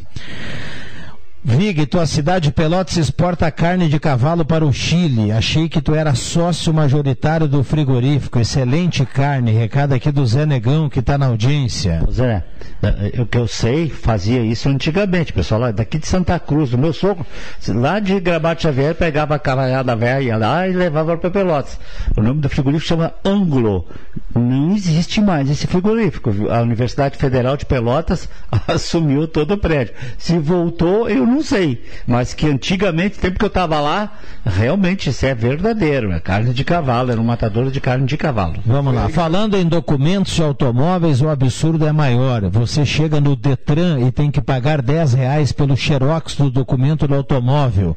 [1.42, 5.32] Vig, tua cidade Pelotas exporta carne de cavalo para o Chile.
[5.32, 8.38] Achei que tu era sócio majoritário do frigorífico.
[8.38, 9.50] Excelente carne.
[9.50, 12.06] Recado aqui do Zé Negão, que está na audiência.
[12.12, 12.44] Zé,
[12.82, 15.32] é, o que eu sei, fazia isso antigamente.
[15.32, 17.24] Pessoal daqui de Santa Cruz, do meu sogro,
[17.68, 21.80] lá de Gramado Xavier, pegava a cavalhada velha lá e levava para Pelotas.
[22.18, 23.86] O nome do frigorífico chama Anglo.
[24.34, 26.30] Não existe mais esse frigorífico.
[26.50, 28.28] A Universidade Federal de Pelotas
[28.68, 29.94] assumiu todo o prédio.
[30.18, 31.82] Se voltou, eu não sei.
[32.06, 36.12] Mas que antigamente, tempo que eu estava lá, realmente isso é verdadeiro.
[36.12, 38.56] É carne de cavalo, era um matador de carne de cavalo.
[38.66, 39.08] Vamos lá.
[39.08, 42.48] Falando em documentos de automóveis, o absurdo é maior.
[42.50, 47.14] Você chega no Detran e tem que pagar 10 reais pelo xerox do documento do
[47.14, 47.96] automóvel.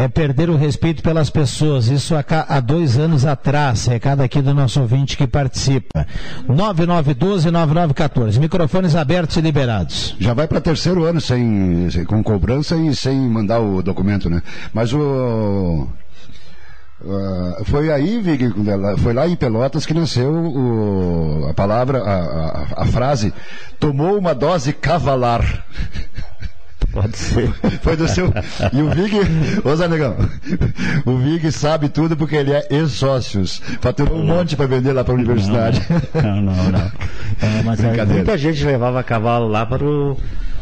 [0.00, 1.88] É perder o respeito pelas pessoas.
[1.88, 3.84] Isso há, dois anos atrás.
[3.86, 6.06] Recado aqui do nosso ouvinte que participa.
[6.48, 8.38] 9912-9914.
[8.38, 10.16] Microfones abertos e liberados.
[10.18, 14.42] Já vai para terceiro ano sem, sem- com cobrança e sem mandar o documento, né?
[14.72, 15.86] Mas o.
[17.04, 18.54] ah, foi aí, Vig,
[19.02, 23.34] foi lá em Pelotas que nasceu o- a palavra, a, a- a frase,
[23.78, 25.44] tomou uma dose cavalar.
[26.92, 27.52] Pode ser.
[27.82, 28.32] Foi do seu.
[28.72, 29.16] E o Vig,
[29.64, 30.16] ô Zé Negão,
[31.06, 33.62] o Vig sabe tudo porque ele é ex-sócios.
[33.80, 35.80] Faturou um monte para vender lá para a universidade.
[36.14, 36.90] Não, não, não.
[37.42, 40.14] É, mas muita gente levava cavalo lá para o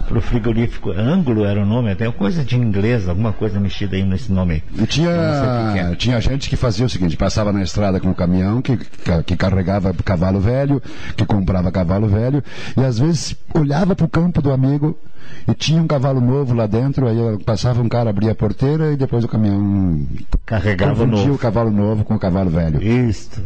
[0.08, 0.90] pro frigorífico.
[0.90, 4.64] Ângulo era o nome, até coisa de inglês, alguma coisa mexida aí nesse nome.
[4.76, 8.76] E tinha, tinha gente que fazia o seguinte, passava na estrada com o caminhão, que,
[9.24, 10.82] que, carregava cavalo velho,
[11.16, 12.42] que comprava cavalo velho,
[12.76, 14.98] e às vezes olhava para o campo do amigo
[15.46, 18.96] e tinha um cavalo novo lá dentro, aí passava um cara, abria a porteira e
[18.96, 20.06] depois o caminhão
[20.46, 21.34] Carregava o novo.
[21.34, 22.82] o cavalo novo com o cavalo velho.
[22.82, 23.42] Isso.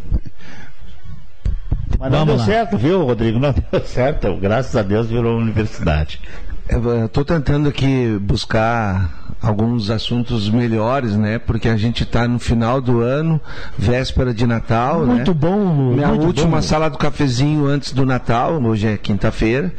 [1.98, 2.44] Mas não Vamos deu lá.
[2.44, 3.38] certo, viu, Rodrigo?
[3.38, 4.36] Não deu certo.
[4.36, 6.20] Graças a Deus virou universidade.
[6.68, 11.38] Estou tentando aqui buscar alguns assuntos melhores, né?
[11.38, 13.40] Porque a gente está no final do ano,
[13.76, 15.14] véspera de Natal, né?
[15.14, 16.62] Muito bom, Lu, Minha muito última bom.
[16.62, 19.72] sala do cafezinho antes do Natal, hoje é quinta-feira.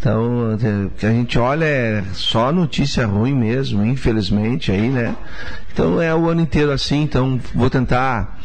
[0.00, 5.14] Então, o que a gente olha é só notícia ruim mesmo, infelizmente aí, né?
[5.72, 8.38] Então é o ano inteiro assim, então vou tentar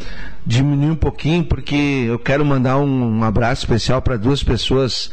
[0.45, 5.11] diminuir um pouquinho porque eu quero mandar um, um abraço especial para duas pessoas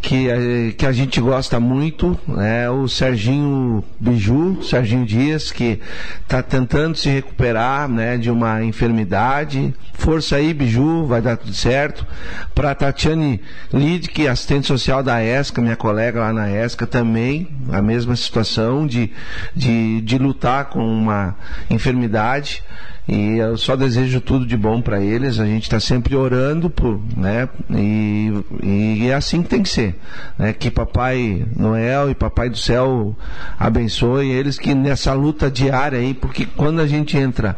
[0.00, 5.80] que, eh, que a gente gosta muito, é o Serginho Biju, Serginho Dias, que
[6.22, 9.74] está tentando se recuperar né, de uma enfermidade.
[9.94, 12.06] Força aí, Biju, vai dar tudo certo.
[12.54, 13.40] Para Tatiane
[13.72, 18.14] Lid, que é assistente social da ESCA, minha colega lá na ESCA também, a mesma
[18.16, 19.10] situação de,
[19.54, 21.34] de, de lutar com uma
[21.70, 22.62] enfermidade.
[23.08, 25.40] E eu só desejo tudo de bom para eles.
[25.40, 27.48] A gente está sempre orando por, né?
[27.70, 28.30] E,
[28.62, 29.96] e é assim que tem que ser,
[30.38, 30.52] né?
[30.52, 33.16] Que Papai Noel e Papai do Céu
[33.58, 37.56] abençoe eles que nessa luta diária aí, porque quando a gente entra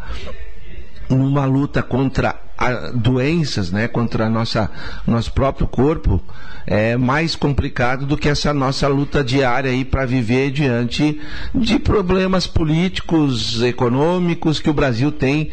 [1.10, 4.70] numa luta contra a- doenças, né, contra a nossa
[5.06, 6.22] nosso próprio corpo,
[6.66, 11.20] é mais complicado do que essa nossa luta diária aí para viver diante
[11.54, 15.50] de problemas políticos, econômicos que o Brasil tem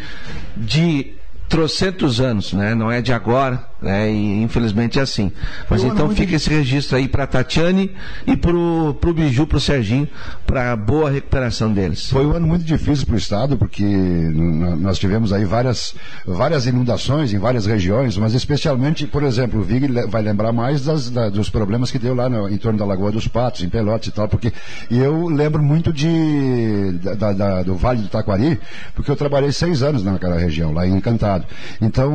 [0.56, 1.14] de
[1.50, 2.76] trocentos anos, né?
[2.76, 4.12] Não é de agora, né?
[4.12, 5.32] E infelizmente é assim.
[5.70, 7.92] Mas ano então fica esse registro aí para Tatiane
[8.26, 10.08] e pro pro Biju, pro Serginho,
[10.46, 12.10] para boa recuperação deles.
[12.10, 15.94] Foi um ano muito difícil para o Estado, porque nós tivemos aí várias,
[16.26, 21.10] várias inundações em várias regiões, mas especialmente, por exemplo, o Vig vai lembrar mais das-
[21.10, 24.08] da- dos problemas que deu lá no- em torno da Lagoa dos Patos, em Pelotas
[24.08, 24.52] e tal, porque
[24.90, 28.60] eu lembro muito de, da- da- do Vale do Taquari,
[28.96, 31.46] porque eu trabalhei seis anos naquela região, lá em Encantado.
[31.82, 32.12] Então,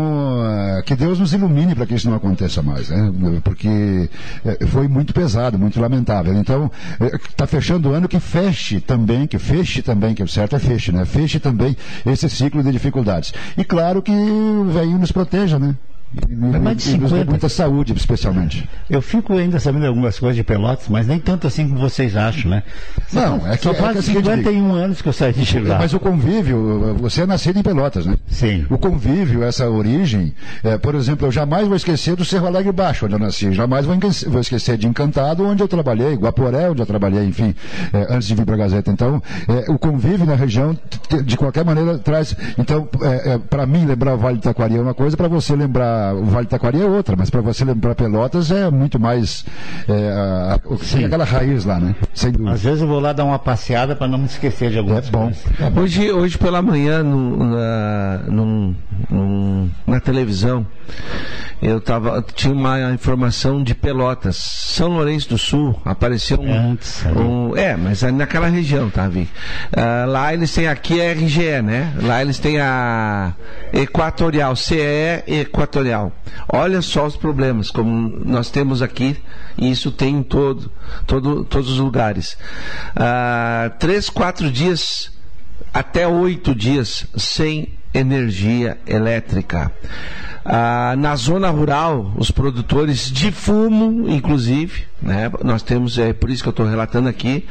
[0.79, 3.13] eh, que Deus nos ilumine para que isso não aconteça mais, né?
[3.45, 4.09] porque
[4.45, 6.35] eh, foi muito pesado, muito lamentável.
[6.35, 10.59] Então, está fechando o ano que feche também, que feche também, que o certo é
[10.59, 11.05] feche, né?
[11.05, 11.77] Feche também
[12.07, 13.33] esse ciclo de dificuldades.
[13.57, 15.75] E claro que o velhinho nos proteja, né?
[16.15, 17.31] E, e- mais de e nos dê 50.
[17.31, 18.69] muita saúde, especialmente.
[18.91, 22.51] Eu fico ainda sabendo algumas coisas de Pelotas, mas nem tanto assim como vocês acham,
[22.51, 22.63] né?
[23.13, 25.13] Não, Só- é que- Só é que faz é o seguinte, 51 anos que eu
[25.13, 25.79] saí de lá.
[25.79, 28.17] Mas o convívio, você é nascido em Pelotas, né?
[28.29, 28.67] Sim.
[28.69, 33.07] O convívio, essa origem, é, por exemplo, eu jamais vou esquecer do Cerro Alegre Baixo,
[33.07, 33.53] onde eu nasci.
[33.53, 37.55] Jamais vou, esquecer de Encantado, onde eu trabalhei, Guaporé, onde eu trabalhei, enfim,
[37.93, 38.91] é, antes de vir para a Gazeta.
[38.91, 40.77] Então, é, o convívio na região,
[41.25, 42.37] de qualquer maneira, traz.
[42.59, 42.89] Então,
[43.49, 46.47] para mim, lembrar o Vale do Taquari é uma coisa, para você lembrar o Vale
[46.47, 49.45] do Taquari é outra, mas para você lembrar Pelotas é muito mais.
[49.89, 50.61] É, a-
[51.07, 51.95] aquela raiz lá, né?
[52.15, 52.53] Sem dúvida.
[52.53, 55.11] Às vezes eu vou lá dar uma passeada para não me esquecer de algumas É
[55.11, 55.25] bom.
[55.25, 55.77] coisas.
[55.77, 58.75] Hoje, hoje pela manhã, no- na, num-
[59.11, 60.67] num- na televisão,
[61.61, 64.37] eu tava, tinha uma informação de Pelotas.
[64.37, 66.77] São Lourenço do Sul, apareceu um.
[67.17, 69.29] um- é, mas é naquela região, tá, Vic?
[69.77, 71.93] Ah, lá eles têm aqui a RGE, né?
[72.03, 73.33] Lá eles têm a
[73.73, 75.92] Equatorial, CE Equatorial.
[76.49, 79.17] Olha só os problemas, como nós temos aqui,
[79.57, 80.71] e isso tem em todo,
[81.07, 82.37] todo, todos os lugares.
[82.95, 85.11] Ah, três, quatro dias
[85.73, 89.71] até oito dias sem energia elétrica.
[90.45, 96.43] Ah, na zona rural, os produtores de fumo, inclusive, né, nós temos, é por isso
[96.43, 97.47] que eu estou relatando aqui,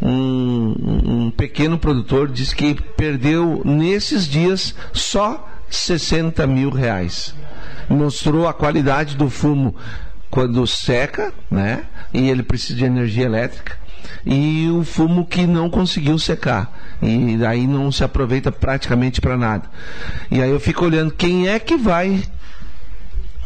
[0.00, 0.74] um,
[1.04, 7.34] um pequeno produtor diz que perdeu nesses dias só 60 mil reais.
[7.88, 9.74] Mostrou a qualidade do fumo
[10.30, 11.84] quando seca, né?
[12.12, 13.76] E ele precisa de energia elétrica.
[14.26, 16.96] E o fumo que não conseguiu secar.
[17.02, 19.68] E aí não se aproveita praticamente para nada.
[20.30, 22.22] E aí eu fico olhando quem é que vai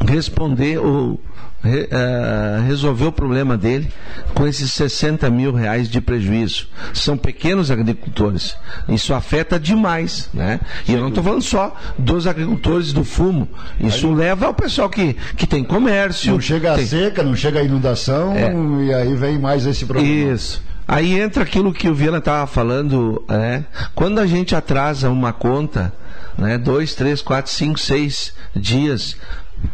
[0.06, 1.20] responder ou
[1.62, 3.88] re- eh, resolver o problema dele
[4.34, 6.68] com esses 60 mil reais de prejuízo.
[6.94, 8.54] São pequenos agricultores.
[8.88, 10.60] Isso afeta demais, né?
[10.86, 13.48] E eu não estou falando só dos agricultores do fumo.
[13.80, 16.32] Isso leva ao pessoal que, que tem comércio.
[16.32, 18.52] Não chega a tem- seca, não chega a inundação, É.
[18.86, 20.08] e aí vem mais esse problema.
[20.34, 20.62] Isso.
[20.86, 23.66] Aí entra aquilo que o Viana estava falando, né?
[23.94, 25.92] Quando a gente atrasa uma conta,
[26.36, 26.56] né?
[26.56, 29.14] Dois, três, quatro, cinco, seis dias,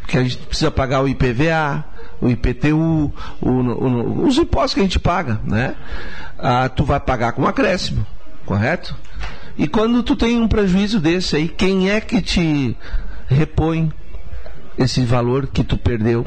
[0.06, 1.84] que a gente precisa pagar o IPVA,
[2.20, 5.74] o IPTU, o, o, os impostos que a gente paga, né?
[6.38, 8.06] Ah, tu vai pagar com acréscimo,
[8.44, 8.96] correto?
[9.56, 12.76] E quando tu tem um prejuízo desse aí, quem é que te
[13.28, 13.92] repõe
[14.76, 16.26] esse valor que tu perdeu?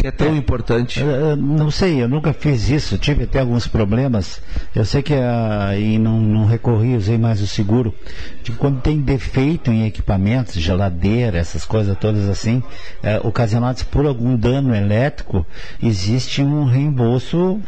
[0.00, 1.04] Que é tão é, importante.
[1.38, 4.40] Não sei, eu nunca fiz isso, tive até alguns problemas.
[4.74, 7.94] Eu sei que uh, e não, não recorri, usei mais o seguro.
[8.42, 12.62] Tipo, quando tem defeito em equipamentos, geladeira, essas coisas todas assim,
[13.04, 15.46] uh, ocasionados por algum dano elétrico,
[15.82, 17.60] existe um reembolso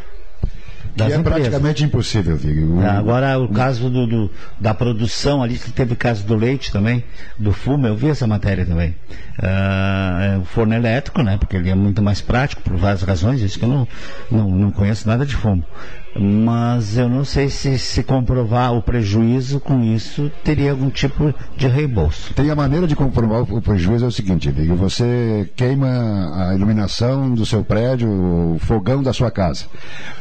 [0.95, 1.41] das é empresas.
[1.41, 2.59] praticamente impossível, Vig.
[2.81, 7.03] É, agora, o caso do, do, da produção, ali teve o caso do leite também,
[7.37, 8.95] do fumo, eu vi essa matéria também.
[9.39, 11.37] Uh, o forno elétrico, né?
[11.37, 13.87] Porque ele é muito mais prático, por várias razões, isso que eu não,
[14.29, 15.65] não, não conheço nada de fumo
[16.19, 21.67] mas eu não sei se se comprovar o prejuízo com isso teria algum tipo de
[21.67, 22.33] reembolso.
[22.33, 27.45] Tem a maneira de comprovar o prejuízo é o seguinte, você queima a iluminação do
[27.45, 29.65] seu prédio, o fogão da sua casa,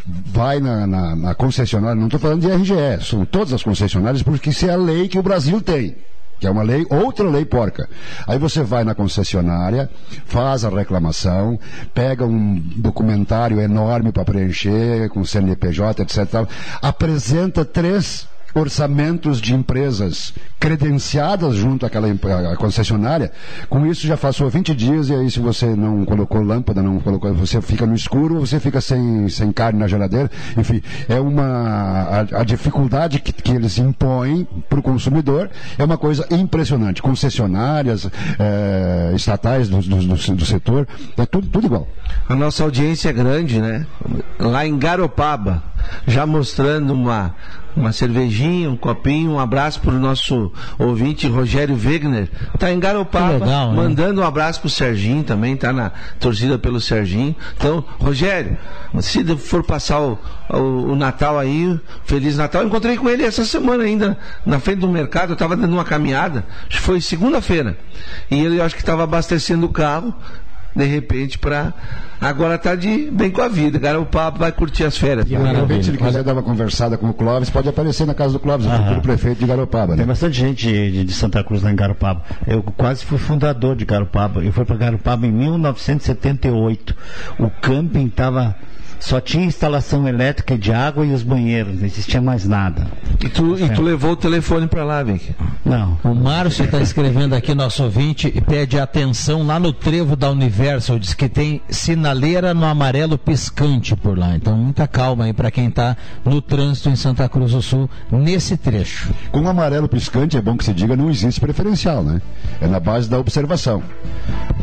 [0.07, 4.51] vai na, na, na concessionária, não estou falando de RGE, são todas as concessionárias porque
[4.51, 5.97] isso é a lei que o Brasil tem
[6.43, 7.89] que é uma lei, outra lei porca.
[8.27, 9.89] Aí você vai na concessionária,
[10.27, 11.57] faz a reclamação,
[11.95, 16.49] pega um documentário enorme para preencher, com CNPJ, etc.
[16.83, 22.09] Apresenta três orçamentos de empresas credenciadas junto àquela
[22.57, 23.33] concessionária.
[23.69, 27.33] Com isso já passou 20 dias e aí se você não colocou lâmpada, não colocou,
[27.35, 30.31] você fica no escuro, você fica sem, sem carne na geladeira.
[30.57, 35.99] Enfim, é uma a, a dificuldade que, que, eles impõem para o consumidor é uma
[35.99, 37.03] coisa impressionante.
[37.03, 40.87] Concessionárias é, estatais do, do, do, do, setor,
[41.17, 41.89] é tudo, tudo igual.
[42.29, 43.87] A nossa audiência é grande, né?
[44.39, 45.63] Lá em Garopaba,
[46.07, 47.35] já mostrando uma
[47.77, 53.33] uma cervejinha, um copinho, um abraço para o nosso ouvinte Rogério Wegner, tá em Garopaba,
[53.33, 53.77] legal, né?
[53.77, 57.35] mandando um abraço pro Serginho também, tá na torcida pelo Serginho.
[57.57, 58.57] Então, Rogério,
[59.01, 60.19] se for passar o,
[60.51, 60.57] o,
[60.93, 64.89] o Natal aí, Feliz Natal, eu encontrei com ele essa semana ainda, na frente do
[64.89, 67.79] mercado, eu estava dando uma caminhada, acho que foi segunda-feira,
[68.31, 70.15] e ele acho que estava abastecendo o carro,
[70.75, 71.73] de repente, para.
[72.21, 73.81] Agora tá de bem com a vida.
[73.81, 75.27] Cara, o papo vai curtir as férias.
[75.27, 78.35] de repente, se ele quiser dar uma conversada com o Clóvis, pode aparecer na casa
[78.35, 79.93] do Clóvis, o futuro prefeito de Garopaba.
[79.93, 79.99] Né?
[79.99, 82.23] Tem bastante gente de, de, Santa Cruz lá em Garopaba.
[82.47, 84.43] Eu quase fui fundador de Garopaba.
[84.43, 86.95] Eu fui para Garopaba em 1978.
[87.41, 88.55] O camping estava
[89.03, 92.87] só tinha instalação elétrica de água e os banheiros, não existia mais nada.
[93.21, 95.35] E tu, e tu levou o telefone para lá, Vic?
[95.65, 95.99] Não.
[96.05, 101.01] O Márcio está escrevendo aqui, nosso ouvinte, e pede atenção lá no trevo da Universal.
[101.01, 104.37] Diz que tem sinaleira no amarelo piscante por lá.
[104.37, 108.57] Então, muita calma aí para quem está no trânsito em Santa Cruz do Sul, nesse
[108.57, 109.13] trecho.
[109.33, 112.23] Com o amarelo piscante, é bom que se diga, não existe preferencial, né?
[112.61, 113.83] É na base da observação.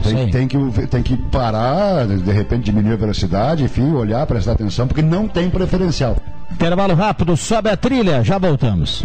[0.01, 4.88] Tem, tem, que, tem que parar, de repente diminuir a velocidade, enfim, olhar prestar atenção,
[4.88, 6.15] porque não tem preferencial.
[6.51, 9.03] Intervalo rápido, sobe a trilha, já voltamos.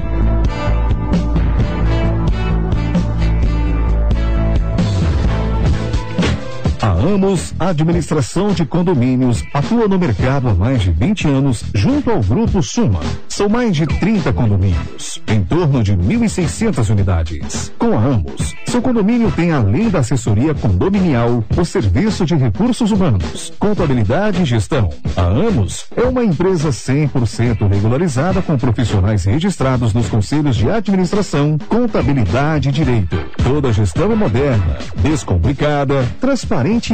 [7.05, 12.21] A Amos Administração de Condomínios atua no mercado há mais de 20 anos junto ao
[12.21, 13.01] Grupo Suma.
[13.29, 17.71] São mais de 30 condomínios, em torno de 1.600 unidades.
[17.79, 23.53] Com a Amos, seu condomínio tem além da assessoria condominial, o serviço de recursos humanos,
[23.59, 24.89] contabilidade e gestão.
[25.15, 32.71] A Amos é uma empresa 100% regularizada com profissionais registrados nos conselhos de administração, contabilidade
[32.71, 33.19] e direito.
[33.45, 36.94] Toda gestão moderna, descomplicada, transparente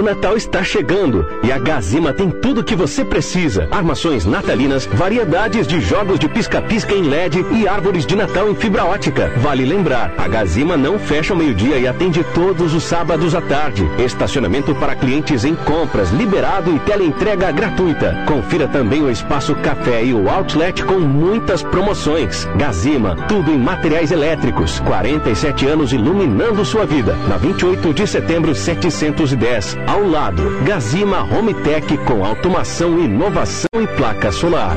[0.00, 4.86] O Natal está chegando e a Gazima tem tudo o que você precisa: armações natalinas,
[4.86, 9.30] variedades de jogos de pisca-pisca em LED e árvores de Natal em fibra ótica.
[9.36, 13.86] Vale lembrar, a Gazima não fecha ao meio-dia e atende todos os sábados à tarde.
[14.02, 18.24] Estacionamento para clientes em compras, liberado e teleentrega gratuita.
[18.26, 22.48] Confira também o espaço café e o outlet com muitas promoções.
[22.56, 24.80] Gazima, tudo em materiais elétricos.
[24.80, 27.14] 47 anos iluminando sua vida.
[27.28, 34.30] Na 28 de setembro, 710 ao lado, Gazima Home Tech com automação, inovação e placa
[34.30, 34.76] solar.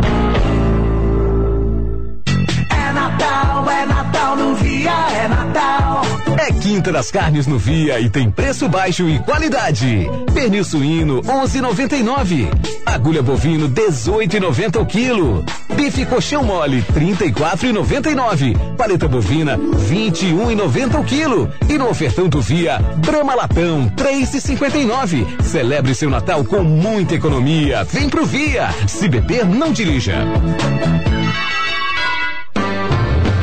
[5.27, 6.01] Natal.
[6.37, 10.09] É Quinta das Carnes no Via e tem preço baixo e qualidade.
[10.33, 12.47] Pernil suíno 11,99.
[12.85, 15.45] Agulha bovino 18,90 o quilo.
[15.75, 18.75] Bife coxão mole 34,99.
[18.75, 21.51] Paleta bovina 21,90 o quilo.
[21.69, 25.43] E no ofertão do Via, Brama Latão 3,59.
[25.43, 27.83] Celebre seu Natal com muita economia.
[27.83, 28.69] Vem pro Via.
[28.87, 30.15] Se beber, não dirija.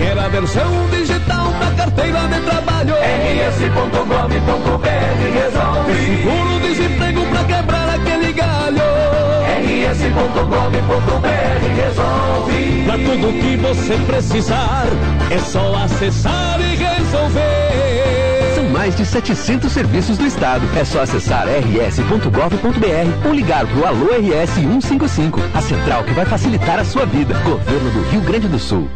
[0.08, 2.94] Quer a versão digital da carteira de trabalho?
[3.50, 4.88] rs.gov.br
[5.34, 5.92] resolve.
[6.06, 8.80] Seguro-desemprego pra quebrar aquele galho.
[9.90, 11.28] rs.gov.br
[11.76, 12.84] resolve.
[12.86, 14.86] Pra tudo que você precisar,
[15.30, 18.54] é só acessar e resolver.
[18.54, 20.66] São mais de 700 serviços do Estado.
[20.74, 26.78] É só acessar rs.gov.br ou ligar pro Alô RS 155, a central que vai facilitar
[26.78, 27.34] a sua vida.
[27.40, 28.88] Governo do Rio Grande do Sul.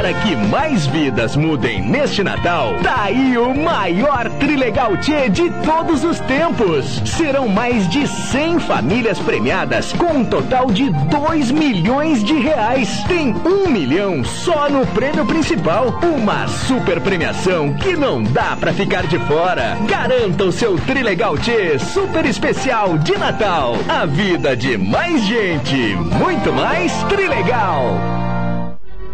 [0.00, 6.04] Para que mais vidas mudem neste Natal, tá aí o maior Trilegal Tchê de todos
[6.04, 7.02] os tempos.
[7.04, 13.04] Serão mais de 100 famílias premiadas com um total de 2 milhões de reais.
[13.04, 15.88] Tem um milhão só no prêmio principal.
[16.02, 19.76] Uma super premiação que não dá pra ficar de fora.
[19.86, 23.76] Garanta o seu Trilegal Tchê super especial de Natal.
[23.86, 28.29] A vida de mais gente, muito mais Trilegal.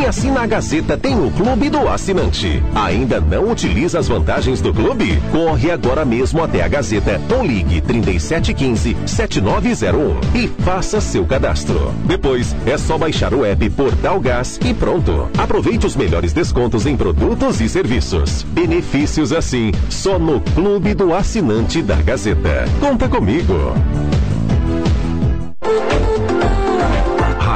[0.00, 2.62] Quem assina a Gazeta tem o Clube do Assinante.
[2.74, 5.20] Ainda não utiliza as vantagens do clube?
[5.30, 11.92] Corre agora mesmo até a Gazeta ou ligue 3715-7901 e faça seu cadastro.
[12.06, 15.28] Depois é só baixar o app Portal Gás e pronto.
[15.36, 18.42] Aproveite os melhores descontos em produtos e serviços.
[18.44, 22.64] Benefícios assim, só no Clube do Assinante da Gazeta.
[22.80, 23.74] Conta comigo.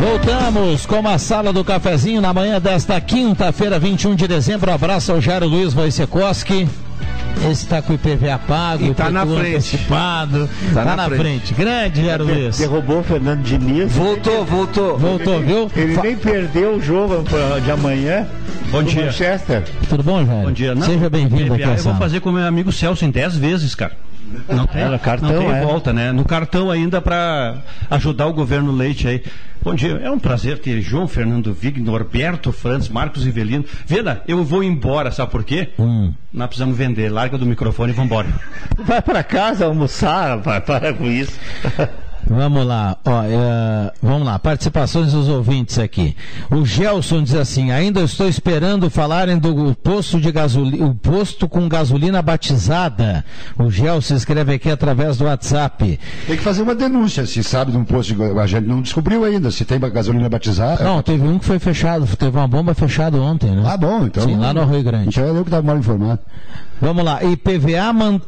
[0.00, 4.72] Voltamos com a sala do cafezinho na manhã desta quinta-feira, 21 de dezembro.
[4.72, 6.66] Abraço ao Jairo Luiz Wojciechowski.
[7.42, 9.38] Esse está com o IPVA pago, E tá na frente.
[9.56, 10.48] antecipado.
[10.72, 11.20] Tá Tá, na na, frente.
[11.20, 11.54] frente.
[11.54, 12.56] Grande, Jairo Luiz.
[12.58, 13.92] Derrubou o Fernando Diniz.
[13.92, 14.96] Voltou, voltou.
[14.98, 15.70] Voltou, viu?
[15.76, 17.22] Ele nem perdeu o jogo
[17.62, 18.26] de amanhã.
[18.70, 19.04] Bom dia.
[19.06, 19.64] Manchester.
[19.88, 20.46] Tudo bom, Jairo?
[20.46, 20.74] Bom dia.
[20.74, 23.92] Não, Seja bem-vindo aqui Eu vou fazer com meu amigo Celso em 10 vezes, cara.
[24.48, 25.60] Não tem, no cartão, não tem é.
[25.62, 26.12] volta, né?
[26.12, 27.58] No cartão ainda para
[27.90, 29.22] ajudar o governo Leite aí.
[29.62, 33.64] Bom dia, é um prazer ter João Fernando Vig, Norberto Franz, Marcos Ivelino.
[33.86, 35.68] Venda, eu vou embora, sabe por quê?
[35.78, 36.14] Hum.
[36.32, 37.10] Nós precisamos vender.
[37.10, 38.28] Larga do microfone e vambora.
[38.78, 40.64] Vai pra casa almoçar, rapaz.
[40.64, 41.38] Para com isso.
[42.32, 46.16] Vamos lá, ó, é, vamos lá, participações dos ouvintes aqui.
[46.48, 51.68] O Gelson diz assim: ainda estou esperando falarem do posto de gasolina, o posto com
[51.68, 53.24] gasolina batizada.
[53.58, 55.98] O Gelson escreve aqui através do WhatsApp.
[56.28, 59.24] Tem que fazer uma denúncia, se sabe de um posto de a gente não descobriu
[59.24, 60.84] ainda se tem gasolina batizada.
[60.84, 63.64] Não, teve um que foi fechado, teve uma bomba fechada ontem, né?
[63.66, 64.22] Ah, bom, então.
[64.22, 65.08] Sim, lá no Rio Grande.
[65.08, 66.20] Então é eu que estava mal informado.
[66.80, 68.20] Vamos lá, IPVA man...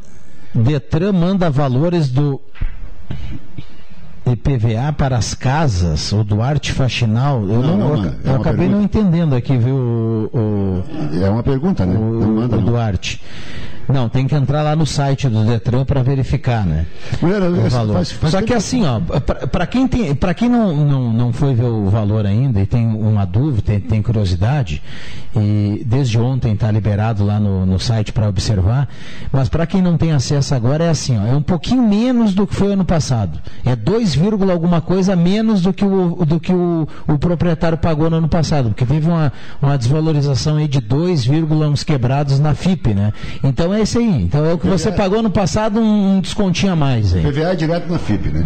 [0.55, 2.39] Detran manda valores do
[4.25, 8.11] IPVA para as casas, o Duarte Faxinal, eu, não, não eu.
[8.25, 8.69] É acabei pergunta.
[8.69, 10.85] não entendendo aqui, viu, o, o-
[11.25, 11.97] É uma pergunta, né?
[11.97, 12.61] o, manda, o.
[12.61, 13.21] Duarte.
[13.21, 13.72] Não,
[14.11, 16.87] tem que entrar lá no site do Detran para verificar, né?
[17.21, 17.95] Mulher, o valor.
[17.95, 19.01] faz- faz Só que tempo- assim, ó,
[19.47, 23.25] para quem, tem, quem não, não, não foi ver o valor ainda e tem uma
[23.25, 24.83] dúvida, tem, tem curiosidade,
[25.35, 28.89] e desde ontem está liberado lá no, no site para observar,
[29.33, 32.47] mas para quem não tem acesso agora é assim, ó, é um pouquinho menos do
[32.47, 33.39] que foi ano passado.
[33.65, 38.09] É 2, vírgula alguma coisa menos do que o, do que o, o proprietário pagou
[38.11, 42.55] no ano passado, porque teve uma, uma desvalorização aí de 2, vírgula uns quebrados na
[42.55, 43.13] FIP, né?
[43.43, 44.23] Então é isso aí.
[44.23, 44.97] Então é o que você PVA.
[44.97, 47.23] pagou no passado, um, descontinho a mais aí.
[47.23, 48.45] PVA é direto na FIP, né?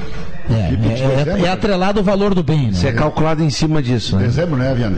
[0.51, 1.47] É, FIP é, é, dezembro.
[1.47, 2.99] é atrelado ao valor do bem, Isso é né?
[2.99, 4.25] calculado em cima disso, né?
[4.25, 4.97] Dezembro, né, Viana?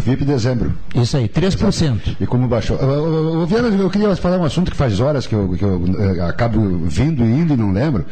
[0.00, 0.74] FIP dezembro.
[0.92, 2.16] Isso aí, 3%.
[2.20, 2.76] E como baixou.
[2.82, 5.84] Ô, Viana, eu queria falar um assunto que faz horas que eu, que eu,
[6.18, 8.04] eh, acabo vindo e indo e não lembro.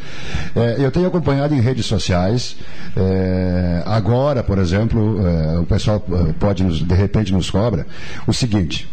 [0.55, 2.55] Eh, eu tenho acompanhado em redes sociais.
[2.95, 5.19] eh, agora, por exemplo,
[5.61, 5.99] o pessoal
[6.39, 7.85] pode, nos- de repente, nos cobra
[8.25, 8.87] o seguinte.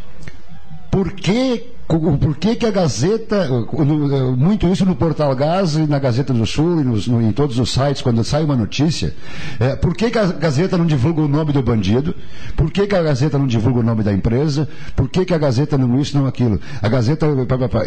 [0.94, 5.98] Por que, por que, que a Gazeta, uh, muito isso no Portal Gás e na
[5.98, 9.12] Gazeta do Sul e nos- no- em todos os sites, quando sai uma notícia,
[9.58, 12.14] é, por que, que a Gazeta não divulga o nome do bandido?
[12.56, 14.68] Por que, que a Gazeta não divulga o nome da empresa?
[14.94, 16.60] Por que, que a Gazeta não isso, não aquilo?
[16.80, 17.26] A Gazeta,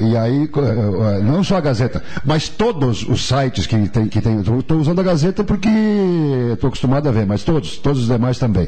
[0.01, 4.19] e aí, uh, uh, não só a Gazeta, mas todos os sites que tem, que
[4.19, 5.69] tem, estou usando a Gazeta porque
[6.51, 8.67] estou acostumado a ver, mas todos, todos os demais também.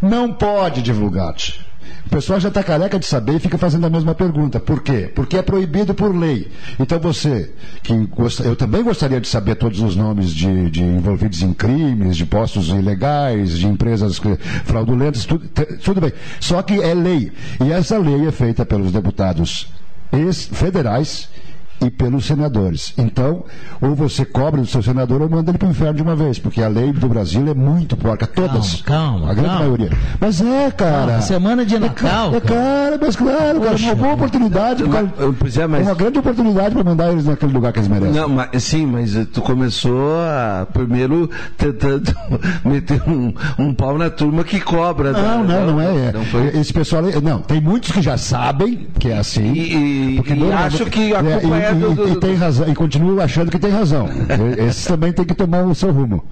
[0.00, 1.34] Não pode divulgar.
[1.34, 1.71] tch.
[2.06, 4.60] O pessoal já está careca de saber e fica fazendo a mesma pergunta.
[4.60, 5.10] Por quê?
[5.14, 6.50] Porque é proibido por lei.
[6.78, 7.50] Então você,
[7.82, 12.16] que gosta, eu também gostaria de saber todos os nomes de, de envolvidos em crimes,
[12.16, 14.20] de postos ilegais, de empresas
[14.64, 15.48] fraudulentas, tudo,
[15.82, 16.12] tudo bem.
[16.40, 17.32] Só que é lei.
[17.64, 19.68] E essa lei é feita pelos deputados
[20.52, 21.28] federais
[21.84, 22.92] e pelos senadores.
[22.96, 23.44] Então,
[23.80, 26.38] ou você cobra do seu senador ou manda ele para o inferno de uma vez,
[26.38, 28.82] porque a lei do Brasil é muito porca, todas.
[28.82, 29.60] Calma, a grande calma.
[29.60, 29.90] maioria.
[30.20, 31.16] Mas é, cara.
[31.16, 32.34] Ah, semana de É, Natal.
[32.34, 34.84] é cara, mas claro, cara, uma boa oportunidade.
[34.88, 35.08] cara.
[35.38, 35.86] Pois é, É mas.
[35.86, 38.14] uma grande oportunidade para mandar eles naquele lugar que eles merecem.
[38.14, 42.14] Não, mas, sim, mas tu começou a, primeiro tentando
[42.64, 45.12] meter um, um pau na turma que cobra.
[45.12, 45.60] Não, né?
[45.60, 46.08] não, não é.
[46.08, 46.12] é.
[46.12, 49.52] Não foi- Esse pessoal, não, tem muitos que já sabem que é assim.
[49.52, 52.34] E, e, e acho que a é, culpa e, é, e- do, do- e tem
[52.34, 54.08] razão, e continuam achando que tem razão.
[54.08, 56.24] E- Esses também têm que tomar o seu rumo.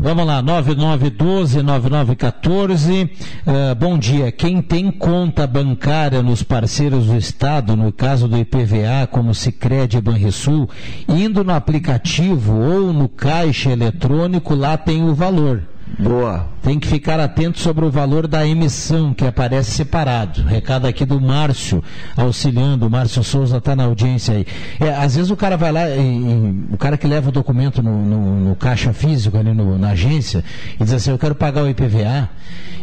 [0.00, 3.10] Vamos lá, 9912-9914.
[3.46, 4.30] Eh, bom dia.
[4.30, 10.00] Quem tem conta bancária nos parceiros do Estado, no caso do IPVA, como Sicredi e
[10.00, 10.68] Banrisul,
[11.08, 15.62] indo no aplicativo ou no caixa eletrônico, lá tem o valor.
[15.98, 16.46] Boa.
[16.62, 20.42] Tem que ficar atento sobre o valor da emissão, que aparece separado.
[20.42, 21.82] Recado aqui do Márcio,
[22.16, 22.86] auxiliando.
[22.86, 24.46] O Márcio Souza está na audiência aí.
[24.80, 27.82] É, às vezes o cara vai lá, e- e- o cara que leva o documento
[27.82, 30.44] no, no- no caixa físico, ali no- na agência,
[30.78, 32.28] e diz assim: Eu quero pagar o IPVA.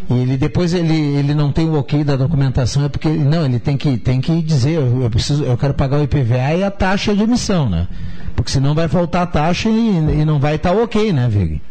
[0.09, 3.09] E ele, depois ele, ele não tem o ok da documentação, é porque.
[3.09, 6.53] Não, ele tem que, tem que dizer: eu, eu preciso, eu quero pagar o IPVA
[6.55, 7.87] e a taxa de emissão, né?
[8.35, 9.71] Porque senão vai faltar a taxa e,
[10.19, 11.61] e não vai estar ok, né, Vig?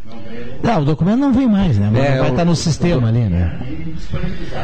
[0.63, 1.89] Não, o documento não vem mais, né?
[1.91, 3.59] Mas É, vai estar no sistema ali, né?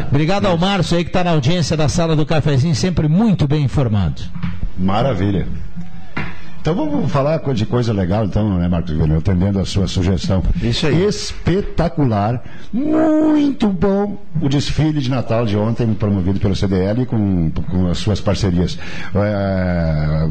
[0.10, 3.64] Obrigado ao Márcio aí que está na audiência da sala do cafezinho, sempre muito bem
[3.64, 4.22] informado.
[4.78, 5.48] Maravilha.
[6.62, 10.44] Então vamos falar de coisa legal, então, né, Marcos Vilela, atendendo a sua sugestão.
[10.62, 11.06] Isso aí.
[11.06, 17.98] Espetacular, muito bom o desfile de Natal de ontem, promovido pelo CDL com, com as
[17.98, 18.78] suas parcerias.
[19.16, 20.28] É,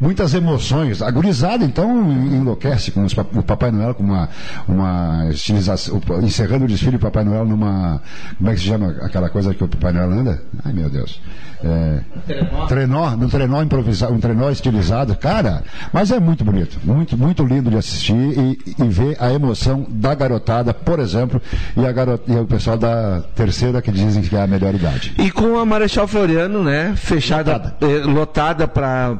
[0.00, 1.02] muitas emoções.
[1.02, 4.28] A gurizada, então, enlouquece com os o Papai Noel com uma,
[4.68, 8.00] uma estilização, encerrando o desfile, o Papai Noel numa.
[8.38, 10.42] Como é que se chama aquela coisa que o Papai Noel anda?
[10.64, 11.20] Ai, meu Deus.
[11.64, 12.00] É,
[12.68, 17.70] trenó, no trenó improvisado, um trenó estilizado, cara, mas é muito bonito, muito, muito lindo
[17.70, 21.40] de assistir e, e ver a emoção da garotada, por exemplo,
[21.76, 25.14] e, a garota, e o pessoal da terceira que dizem que é a melhor idade.
[25.18, 29.18] E com a Marechal Floriano, né, fechada, eh, lotada para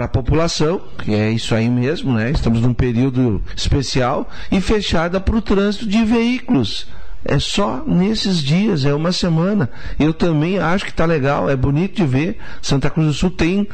[0.00, 5.36] a população, que é isso aí mesmo, né, estamos num período especial, e fechada para
[5.36, 6.86] o trânsito de veículos.
[7.24, 9.70] É só nesses dias, é uma semana.
[9.98, 12.38] Eu também acho que está legal, é bonito de ver.
[12.60, 13.66] Santa Cruz do Sul tem,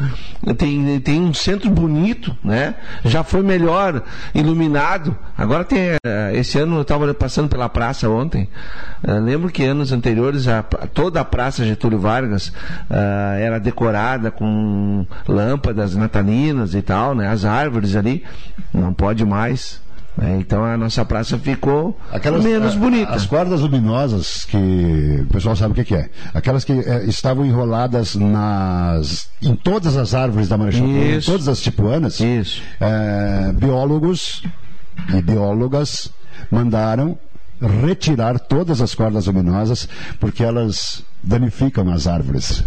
[0.56, 2.76] tem, tem um centro bonito, né?
[3.04, 4.02] Já foi melhor
[4.34, 5.16] iluminado.
[5.36, 5.80] Agora tem.
[6.04, 8.48] eh, Esse ano eu estava passando pela praça ontem.
[9.02, 12.52] eh, lembro que anos anteriores a- toda a praça Getúlio Vargas
[12.88, 17.28] ah, era decorada com lâmpadas natalinas e tal, né?
[17.28, 18.22] As árvores ali.
[18.72, 19.80] Não pode mais.
[20.16, 20.36] Né?
[20.40, 23.12] Então a nossa praça ficou Aquelas, menos a- bonita.
[23.12, 26.10] As cordas luminosas, que o pessoal sabe o que, que é.
[26.34, 31.30] Aquelas que eh, estavam enroladas nas, em todas as árvores da Marechal em Isso.
[31.30, 32.20] todas as tipuanas.
[32.20, 34.42] eh, biólogos
[35.14, 36.10] e biólogas
[36.50, 37.16] mandaram
[37.82, 39.86] retirar todas as cordas luminosas
[40.18, 42.64] porque elas danificam as árvores.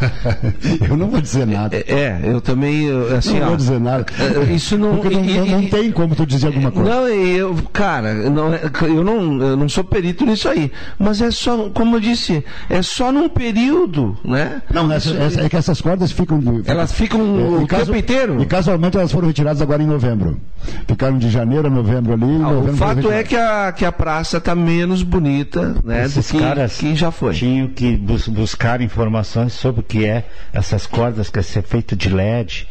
[0.88, 1.76] eu não vou dizer nada.
[1.76, 4.06] É, eu também, eu, assim, não ó, vou dizer nada.
[4.18, 6.88] é, isso não- Porque não, e- não- não e- tem como tu dizer alguma coisa.
[6.90, 10.72] Não, eu, cara, não, é- eu, não, eu não sou perito nisso aí.
[10.98, 14.62] Mas é só, como eu disse, é só num período, né?
[14.72, 16.38] Não, essa- é que essas cordas ficam.
[16.38, 18.40] de- Elas ficam É, o tempo inteiro?
[18.42, 20.40] E casualmente elas foram retiradas agora em novembro.
[20.88, 22.24] Ficaram de janeiro a novembro ali.
[22.24, 26.04] em Ah, novembro o fato é que a, que a praça está menos bonita, né?
[26.06, 27.34] Esses do que, caras que já foi.
[27.34, 31.94] tinham que bus- buscar informações sobre o que é essas cordas que é ser feito
[31.96, 32.66] de LED.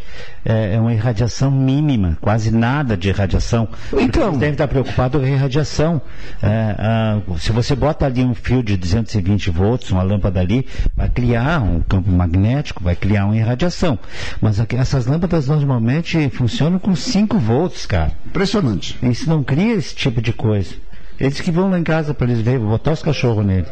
[0.45, 3.67] É, é uma irradiação mínima, quase nada de irradiação.
[3.97, 6.01] Então, devem estar preocupados com a irradiação.
[6.41, 10.65] É, ah, se você bota ali um fio de 220 volts, uma lâmpada ali,
[10.95, 13.99] vai criar um campo magnético, vai criar uma irradiação.
[14.41, 18.11] Mas aqui- essas lâmpadas normalmente funcionam com 5 volts, cara.
[18.25, 18.97] Impressionante.
[19.03, 20.73] Isso não cria esse tipo de coisa.
[21.19, 23.69] Eles que vão lá em casa para eles verem, vou botar os cachorros neles.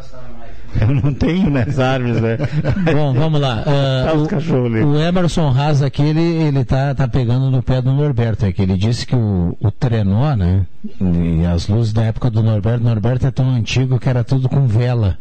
[0.80, 2.36] Eu não tenho nas árvores, né?
[2.94, 3.64] Bom, vamos lá.
[3.66, 4.82] Ah, Tá os cachorros ali.
[4.82, 8.44] o, o Emerson Haas aqui, ele, ele tá, tá pegando no pé do Norberto.
[8.46, 10.66] É que ele disse que o, o trenó, né?
[11.00, 14.66] E as luzes da época do Norberto, Norberto é tão antigo que era tudo com
[14.66, 15.16] vela.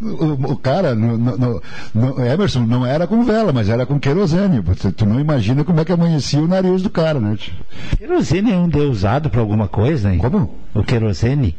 [0.00, 1.62] O, o cara, no, no- no-
[1.94, 4.60] no- Emerson, não era com vela, mas era com querosene.
[4.60, 7.36] Você- Tu não imagina como é que amanhecia o nariz do cara, né?
[7.98, 10.18] Querosene é um deus usado para alguma coisa, hein?
[10.18, 10.54] Como?
[10.74, 11.56] O querosene?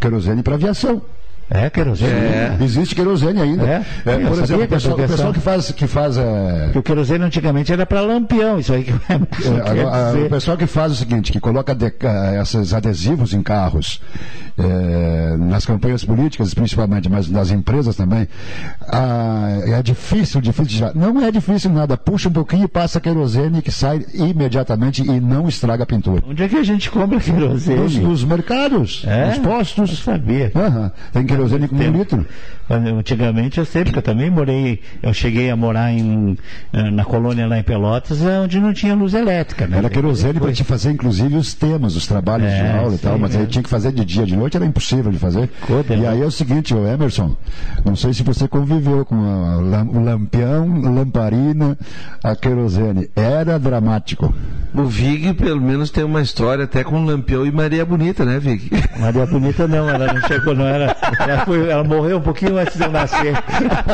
[0.00, 1.02] Querosene para aviação.
[1.50, 2.12] É, querosene.
[2.12, 2.56] É.
[2.60, 3.66] Existe querosene ainda.
[3.66, 3.84] É?
[4.06, 6.82] É, por exemplo, o que pessoal, o pessoal que faz, que faz é, Porque o
[6.82, 10.26] querosene antigamente era para lampião, isso aí que É, quer agora, dizer.
[10.26, 11.92] o pessoal que faz o seguinte, que coloca de-
[12.40, 14.00] esses adesivos em carros,
[14.56, 18.28] eh, nas campanhas políticas principalmente, mas nas empresas também,
[19.76, 20.98] é difícil, difícil de.
[20.98, 25.48] Não é difícil nada, puxa um pouquinho e passa querosene que sai imediatamente e não
[25.48, 26.22] estraga a pintura.
[26.28, 27.80] Onde é que a gente compra querosene?
[27.80, 29.26] Nos, nos mercados, É?
[29.28, 29.90] nos postos.
[29.90, 30.52] Eu sabia.
[30.54, 32.26] Aham, Tem querosene com um litro.
[32.68, 36.36] Antigamente eu sei, porque eu também morei, eu cheguei a morar em,
[36.72, 39.66] eh, na colônia lá em Pelotas, eh, onde não tinha luz elétrica.
[39.66, 39.78] Né?
[39.78, 43.18] Era querosene para te fazer, inclusive, os temas, os trabalhos de É, aula e tal,
[43.18, 43.40] mas é.
[43.40, 45.50] aí tinha que fazer de dia, de noite era impossível de fazer.
[45.66, 46.08] Coda, e né?
[46.08, 47.36] aí é o seguinte, o Emerson,
[47.84, 51.76] não sei se você conviveu com o lampião, lamparina,
[52.22, 53.10] a querosene.
[53.16, 54.32] Era dramático.
[54.72, 58.70] O Vig, pelo menos, tem uma história até com Lampião e Maria Bonita, né, Vig?
[59.00, 60.96] Maria Bonita não, ela não chegou, não era.
[61.30, 63.34] Ela, foi- ela morreu um pouquinho antes de eu nascer.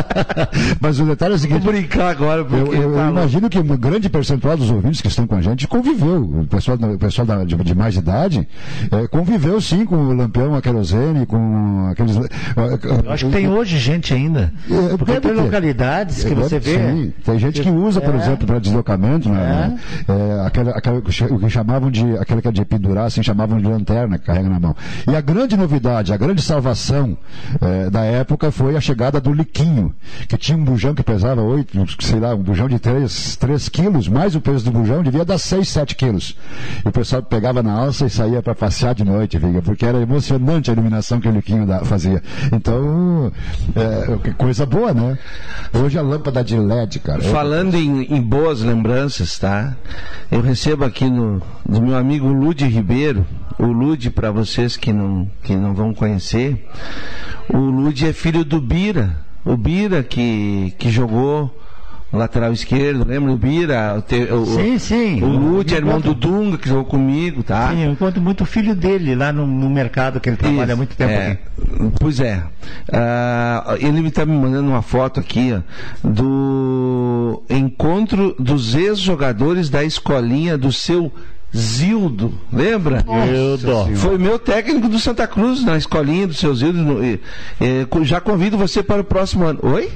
[0.81, 1.63] Mas o detalhe é o seguinte.
[1.63, 2.77] Vou brincar agora, Eu, porque.
[2.77, 5.67] eu- eu tá imagino que um grande percentual dos ouvintes que estão com a gente
[5.69, 6.23] conviveu.
[6.23, 8.47] O pessoal, o pessoal da- de, de mais idade
[8.91, 12.17] eh, conviveu sim com o lampião, a querosene, com aqueles.
[12.17, 14.53] Eu acho que tem hoje gente ainda.
[14.71, 16.77] É, Porque tem localidades que É, você vê.
[16.79, 18.19] Sim, tem gente que usa, por É.
[18.19, 19.77] exemplo, para deslocamento, né,
[20.09, 23.67] é, aquela, aquela, o que chamavam de, aquela que é de pendurar, assim, chamavam de
[23.67, 24.75] lanterna, que carrega na mão.
[25.11, 27.16] E a grande novidade, a grande salvação
[27.61, 29.95] é, da época foi a chegada do liquinho,
[30.29, 34.09] que tinha um bujão que pesava 8, sei lá, um bujão de 3, 3 quilos,
[34.09, 36.37] mais o peso do bujão, devia dar 6, 7 quilos.
[36.85, 40.01] E o pessoal pegava na alça e saía para passear de noite, Viga, porque era
[40.01, 42.23] emocionante a iluminação que o liquinho fazia.
[42.53, 43.33] Então,
[43.75, 45.19] é, coisa boa, né?
[45.73, 47.21] Hoje a lâmpada de LED, cara.
[47.23, 49.77] Falando em, em boas lembranças, tá?
[50.31, 53.27] Eu recebo aqui no, do meu amigo Lude Ribeiro,
[53.59, 56.67] o Lude, para vocês que não, que não vão conhecer,
[57.53, 61.57] o Lude é filho do Bira, o Bira que, que jogou
[62.13, 63.97] lateral esquerdo, lembra o Bira?
[63.99, 65.23] O, te- o- Sim, sim.
[65.23, 67.69] O Lude é irmão do Dunga, que jogou comigo, tá?
[67.71, 70.67] Sim, eu encontro muito o filho dele lá no, no mercado que ele trabalha há
[70.69, 71.31] Isso, muito tempo é.
[71.33, 71.43] aqui.
[72.01, 72.43] Pois é.
[72.93, 75.61] Ah, ele está me mandando uma foto aqui ó,
[76.09, 81.13] do encontro dos ex-jogadores da escolinha do seu
[81.57, 83.05] Zildo, lembra?
[83.59, 83.97] Zildo.
[83.97, 86.79] Foi meu técnico do Santa Cruz na escolinha do seu Zildo.
[86.79, 87.21] no- e-
[87.61, 89.59] e, já convido você para o próximo ano.
[89.63, 89.91] Oi?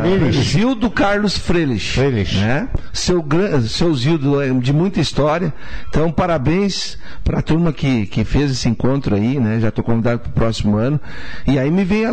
[0.00, 0.42] Frelich.
[0.50, 1.98] Zildo Carlos Frelich.
[2.38, 2.68] Né?
[2.92, 3.24] Seu,
[3.66, 5.52] seu Zildo é de muita história.
[5.88, 9.58] Então, parabéns para a turma que, que fez esse encontro aí, né?
[9.60, 11.00] Já estou convidado para o próximo ano.
[11.46, 12.10] E aí me vem a,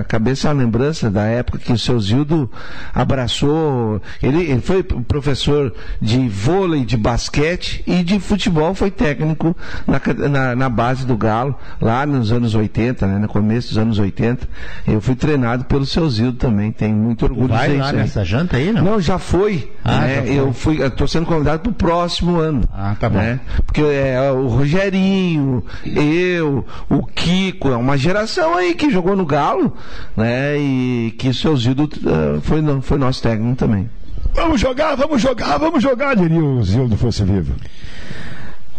[0.00, 2.50] a- cabeça a lembrança da época que o seu Zildo
[2.94, 4.00] abraçou.
[4.22, 9.56] Ele, ele foi professor de vôlei, de basquete e de futebol, foi técnico
[9.86, 13.18] na, na, na base do Galo, lá nos anos 80, né?
[13.18, 14.48] No começo dos anos 80.
[14.86, 16.71] Eu fui treinado pelo seu Zildo também.
[16.72, 18.82] Tem muito orgulho Vai de lá nessa janta aí, não?
[18.82, 19.70] Não, já foi.
[19.84, 20.14] Ah, né?
[20.14, 20.38] já foi.
[20.38, 22.62] Eu fui, estou sendo convidado para o próximo ano.
[22.72, 23.18] Ah, tá bom.
[23.18, 23.40] né?
[23.64, 29.72] Porque é o Rogerinho, eu, o Kiko, é uma geração aí que jogou no Galo,
[30.16, 30.58] né?
[30.58, 33.88] E que o seu Zildo eh, foi, foi nosso técnico também.
[34.34, 37.54] Vamos jogar, vamos jogar, vamos jogar, diria o Zildo fosse vivo.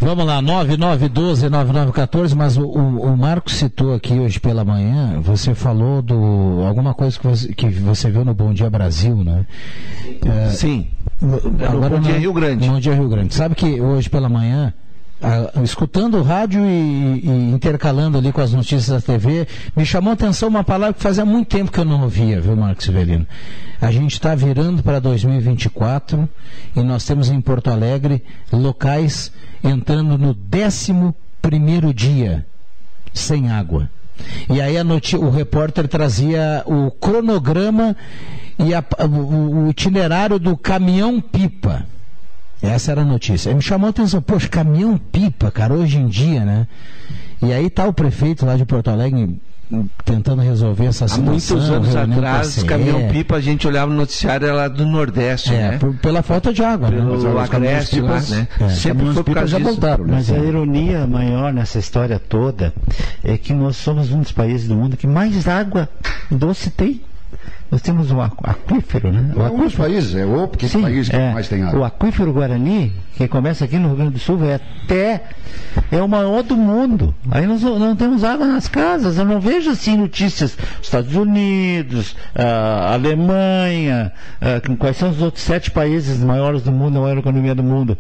[0.04, 6.02] Vamos lá, 9912-9914, mas o, o, o Marcos citou aqui hoje pela manhã, você falou
[6.02, 6.64] do.
[6.68, 9.46] alguma coisa que você, que você viu no Bom Dia Brasil, né?
[10.26, 10.88] É, Sim.
[11.22, 12.68] no- Bom Dia Rio Grande.
[12.68, 13.34] Bom Dia Rio Grande.
[13.34, 14.74] Sabe que hoje pela manhã,
[15.22, 20.12] ah, escutando o rádio e, e intercalando ali com as notícias da TV, me chamou
[20.12, 23.26] a atenção uma palavra que fazia muito tempo que eu não ouvia, viu, Marcos Severino?
[23.82, 26.28] A gente está virando para 2024
[26.76, 29.32] e nós temos em Porto Alegre locais
[29.64, 32.46] entrando no 11 primeiro dia
[33.14, 33.90] sem água.
[34.50, 34.76] E aí
[35.20, 37.96] o repórter trazia o cronograma
[38.60, 41.86] e a- o, o itinerário do caminhão-pipa.
[42.64, 43.50] Essa era a notícia.
[43.50, 46.66] Aí me chamou a atenção, poxa, caminhão-pipa, cara, hoje em dia, né?
[47.42, 49.38] E aí tá o prefeito lá de Porto Alegre
[50.06, 51.58] tentando resolver essa Há situação.
[51.58, 52.66] muitos anos atrás, CE.
[52.66, 55.78] caminhão-pipa, a gente olhava no noticiário, era lá do Nordeste, É, né?
[55.78, 56.98] por- pela falta de água, né?
[56.98, 58.48] Pelo os Agreste lá, né?
[58.62, 59.70] é, Sempre foi por causa já disso.
[59.72, 60.14] voltaram, né?
[60.14, 62.74] Mas a ironia maior nessa história toda
[63.24, 65.90] é que nós somos um dos países do mundo que mais água
[66.32, 67.02] doce tem.
[67.74, 69.34] Nós temos um aqu- aquífero, né?
[69.36, 71.34] O Alguns países, é o porque Sim, país que é.
[71.34, 71.80] mais tem água.
[71.80, 75.24] O aquífero Guarani, que começa aqui no Rio Grande do Sul, é até
[75.92, 77.16] é o maior do mundo.
[77.32, 79.18] Aí nós não, temos água nas casas.
[79.18, 80.56] Eu não vejo assim notícias.
[80.84, 87.00] Estados Unidos, ah, Alemanha, ah, com- quais são os outros sete países maiores do mundo,
[87.00, 87.98] a maior economia do mundo?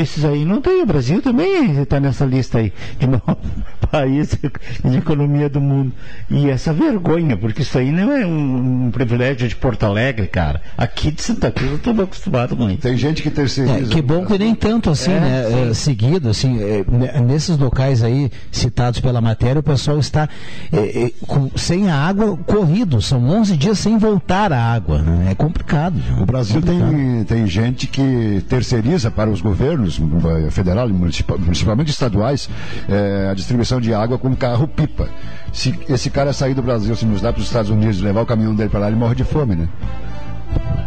[0.00, 0.82] Esses aí não tem.
[0.82, 3.36] O Brasil também está nessa lista aí de maior
[3.90, 4.38] país
[4.84, 5.92] de economia do mundo.
[6.30, 10.60] E essa vergonha, porque isso aí não é um, um privilégio de Porto Alegre, cara.
[10.76, 12.78] Aqui de Santa Cruz eu estou acostumado com isso.
[12.80, 13.78] Tem gente que terceiriza.
[13.78, 15.68] É, que bom que nem tanto assim, É, né?
[15.70, 20.28] é, seguido, assim, é, ne- nesses locais aí citados pela matéria, o pessoal está
[20.72, 23.00] é, é, com- sem a água corrido.
[23.00, 25.02] São 11 dias sem voltar a água.
[25.02, 25.28] né?
[25.30, 25.94] É complicado.
[25.98, 26.22] viu?
[26.22, 26.90] O Brasil Complicado.
[26.90, 30.00] tem, tem gente que terceiriza para os governos
[30.46, 32.48] eh, federal e municipal, principalmente estaduais
[32.88, 35.08] eh, a distribuição de água com carro-pipa.
[35.52, 38.26] Se esse cara sair do Brasil, se nos dá para os Estados Unidos levar o
[38.26, 39.68] caminhão dele para lá, ele morre de fome, né?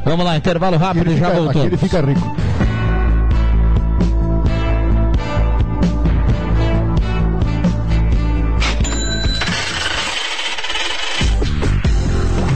[0.05, 1.57] Vamos lá, intervalo rápido Ele e já fica- voltamos.
[1.65, 2.35] aqui ele fica rico.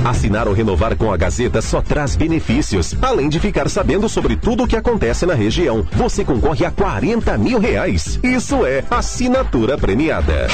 [0.06, 2.96] Assinar ou renovar com a Gazeta só traz benefícios.
[3.02, 7.38] Além de ficar sabendo sobre tudo o que acontece na região, você concorre a 40
[7.38, 8.18] mil reais.
[8.24, 10.48] Isso é assinatura premiada.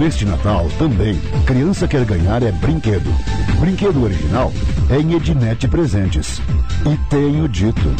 [0.00, 3.14] Neste Natal também, criança quer ganhar é brinquedo.
[3.60, 4.50] Brinquedo original
[4.88, 6.40] é em Ednet Presentes.
[6.86, 7.94] E tenho dito.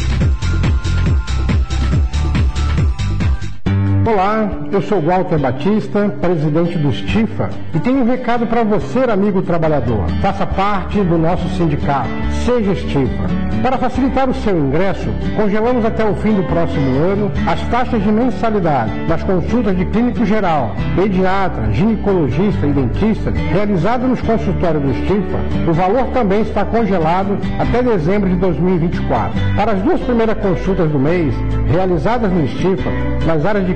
[4.11, 9.41] Olá, eu sou Walter Batista, presidente do Stifa, e tenho um recado para você, amigo
[9.41, 10.05] trabalhador.
[10.21, 12.09] Faça parte do nosso sindicato.
[12.43, 13.51] Seja Stifa.
[13.61, 15.07] Para facilitar o seu ingresso,
[15.37, 20.25] congelamos até o fim do próximo ano as taxas de mensalidade das consultas de clínico
[20.25, 25.69] geral, pediatra, ginecologista e dentista realizadas nos consultórios do Stifa.
[25.69, 29.39] O valor também está congelado até dezembro de 2024.
[29.55, 31.33] Para as duas primeiras consultas do mês,
[31.67, 32.89] realizadas no Stifa,
[33.25, 33.75] nas áreas de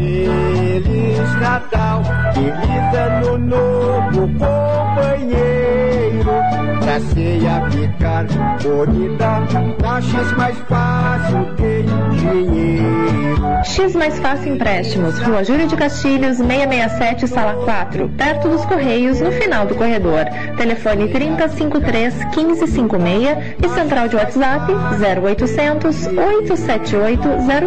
[0.00, 4.59] Feliz Natal, feliz ano novo.
[7.00, 8.26] Pra ceia ficar
[8.62, 9.40] bonita,
[9.80, 11.86] na X mais fácil tem
[12.16, 13.40] dinheiro.
[13.64, 19.32] X Mais Fácil Empréstimos, Rua Júlio de Castilhos, 667, Sala 4, perto dos Correios, no
[19.32, 20.24] final do corredor.
[20.56, 27.22] Telefone 3053 1556 e central de WhatsApp 0800 878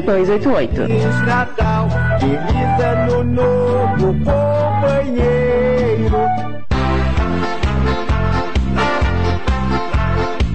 [0.06, 0.76] 0288.
[0.76, 1.88] Feliz Natal,
[2.20, 5.43] feliz ano novo, companheiro.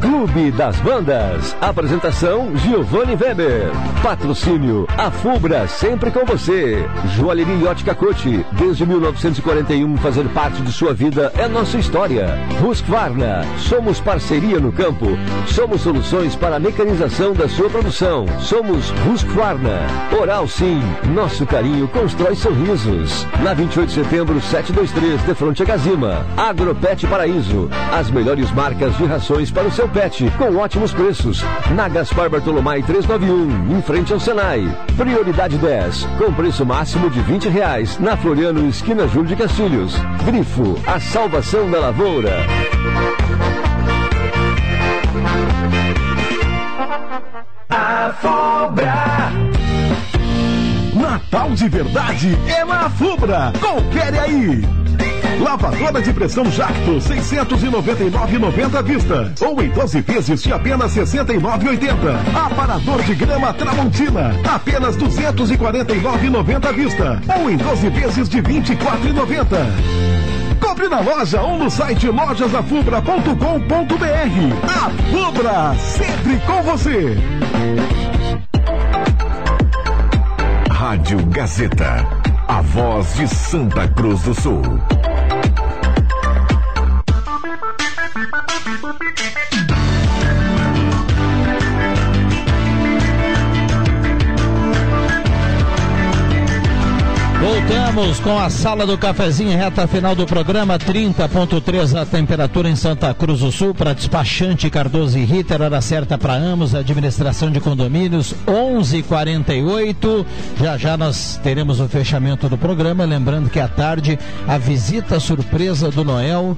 [0.00, 1.56] Clube das Bandas.
[1.60, 3.70] Apresentação Giovanni Weber.
[4.02, 6.88] Patrocínio A Fubra, sempre com você.
[7.16, 8.44] Joalheria Ótica Cote.
[8.52, 12.38] Desde 1941, fazer parte de sua vida é nossa história.
[12.64, 13.42] Husqvarna.
[13.58, 15.06] Somos parceria no campo.
[15.46, 18.26] Somos soluções para a mecanização da sua produção.
[18.40, 19.80] Somos Husqvarna.
[20.18, 20.80] Oral Sim.
[21.12, 23.26] Nosso carinho constrói sorrisos.
[23.42, 26.24] Na 28 de setembro, 723, de fronte a Gazima.
[26.36, 27.68] Agropet Paraíso.
[27.92, 31.44] As melhores marcas de rações para o seu pet, com ótimos preços.
[31.74, 34.62] Na Gaspar Bartolomai 391, em frente ao Senai.
[34.96, 37.98] Prioridade 10, com preço máximo de 20 reais.
[37.98, 39.94] Na Floriano, esquina Júlio de Castilhos.
[40.24, 42.46] Grifo, a salvação da lavoura.
[47.70, 49.32] A Fubra.
[50.94, 53.52] Natal de verdade é na Fubra.
[53.60, 54.87] Confere aí.
[55.40, 59.32] Lavadora de pressão Jacto, 699,90 à vista.
[59.40, 62.46] Ou em 12 vezes de apenas 69,80.
[62.46, 67.22] Aparador de grama Tramontina, apenas 249,90 à vista.
[67.40, 70.08] Ou em 12 vezes de 24,90.
[70.60, 73.28] Compre na loja ou no site lojasafubra.com.br.
[74.64, 77.16] A Fubra, sempre com você.
[80.70, 82.06] Rádio Gazeta,
[82.46, 84.62] a voz de Santa Cruz do Sul.
[97.58, 103.12] Voltamos com a sala do cafezinho, reta final do programa, 30.3 a temperatura em Santa
[103.12, 108.32] Cruz do Sul, para despachante Cardoso e Ritter, hora certa para ambos, administração de condomínios,
[108.46, 110.24] 11:48.
[110.56, 115.90] Já já nós teremos o fechamento do programa, lembrando que à tarde a visita surpresa
[115.90, 116.56] do Noel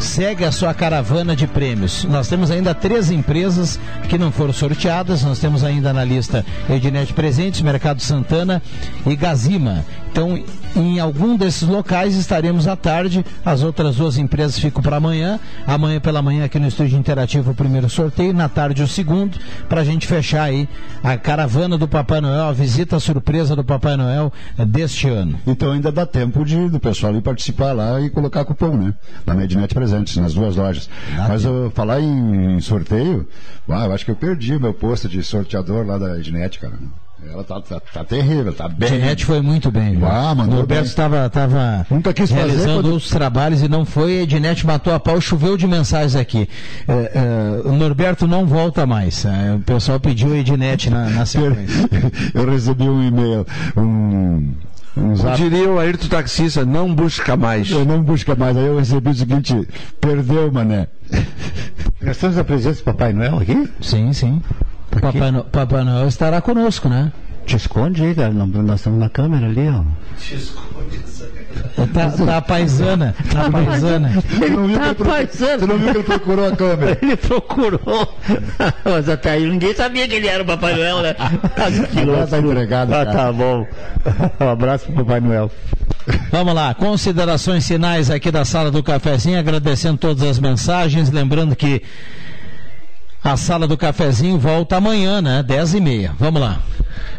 [0.00, 2.04] segue a sua caravana de prêmios.
[2.04, 3.78] Nós temos ainda três empresas
[4.08, 5.22] que não foram sorteadas.
[5.22, 8.62] Nós temos ainda na lista Ednet Presentes, Mercado Santana
[9.06, 9.84] e Gazima.
[10.10, 10.42] Então,
[10.74, 13.24] em algum desses locais estaremos à tarde.
[13.44, 15.38] As outras duas empresas ficam para amanhã.
[15.66, 19.80] Amanhã pela manhã aqui no estúdio interativo o primeiro sorteio, na tarde o segundo, para
[19.80, 20.68] a gente fechar aí
[21.02, 24.32] a caravana do Papai Noel, a visita surpresa do Papai Noel
[24.66, 25.38] deste ano.
[25.46, 28.94] Então ainda dá tempo de do pessoal ir participar lá e colocar cupom, né?
[29.26, 30.88] Na Mednet Presentes, nas duas lojas.
[31.28, 33.26] Mas eu falar em, em sorteio,
[33.68, 36.74] ah, eu acho que eu perdi o meu posto de sorteador lá da Ednet, cara.
[37.28, 38.88] Ela tá, tá, tá terrível, tá bem.
[38.88, 39.96] Genete foi muito bem.
[39.96, 40.06] viu?
[40.06, 40.88] Ah, mandou o Norberto bem.
[40.88, 44.20] estava tava Nunca quis fazer realizando quando- outros trabalhos e não foi.
[44.20, 46.48] A Ednet matou a pau, choveu de mensagens aqui.
[46.88, 49.24] É, é, o Norberto não volta mais.
[49.24, 51.88] É, o pessoal pediu a Ednet na, na sequência.
[52.34, 53.46] eu recebi um e-mail,
[53.76, 54.52] um.
[54.96, 55.36] Um zap.
[55.36, 57.70] diria o Ayrton Taxista, não busca mais.
[57.70, 58.56] Eu não busca mais.
[58.56, 59.68] Aí eu recebi o seguinte:
[60.00, 60.88] perdeu, mané.
[62.02, 63.68] Nós temos a presença do Papai Noel aqui?
[63.80, 64.42] Sim, sim.
[64.90, 67.12] Papai, No- Papai Noel estará conosco, né?
[67.46, 68.30] Te esconde aí, cara.
[68.32, 69.82] Não- Nós estamos na câmera ali, ó.
[71.94, 73.14] Tá, tá a paisana.
[73.32, 74.10] Tá a paisana.
[74.10, 76.98] Você não viu que ele pro- Você não viu que ele procurou a câmera?
[77.02, 78.14] Ele procurou.
[78.84, 81.14] Mas até aí ninguém sabia que ele era o Papai Noel, né?
[81.92, 82.52] Que Agora tá loucura.
[82.54, 83.66] entregado, Ah, tá bom.
[84.40, 85.50] Um abraço pro Papai Noel.
[86.30, 91.82] Vamos lá, considerações finais aqui da sala do cafezinho, agradecendo todas as mensagens, lembrando que
[93.22, 95.42] a sala do cafezinho volta amanhã, né?
[95.42, 96.14] 10 e meia.
[96.18, 96.60] Vamos lá.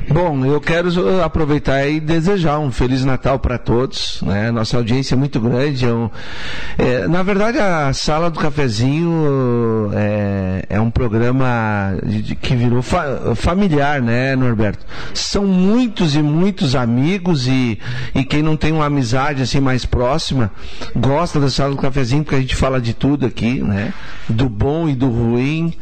[0.09, 0.89] Bom, eu quero
[1.23, 4.21] aproveitar e desejar um Feliz Natal para todos.
[4.23, 4.51] Né?
[4.51, 5.85] Nossa audiência é muito grande.
[5.85, 6.09] é um-
[6.77, 12.55] é, na verdade, a sala do cafezinho é, é um programa programa de- de- que
[12.55, 14.85] virou fa- familiar, né, Norberto?
[15.13, 17.77] São muitos e muitos amigos e,
[18.15, 20.49] e quem não tem uma amizade assim mais próxima
[20.95, 23.93] gosta da sala do cafezinho porque a gente fala de tudo aqui, né?
[24.29, 25.73] Do bom e do ruim.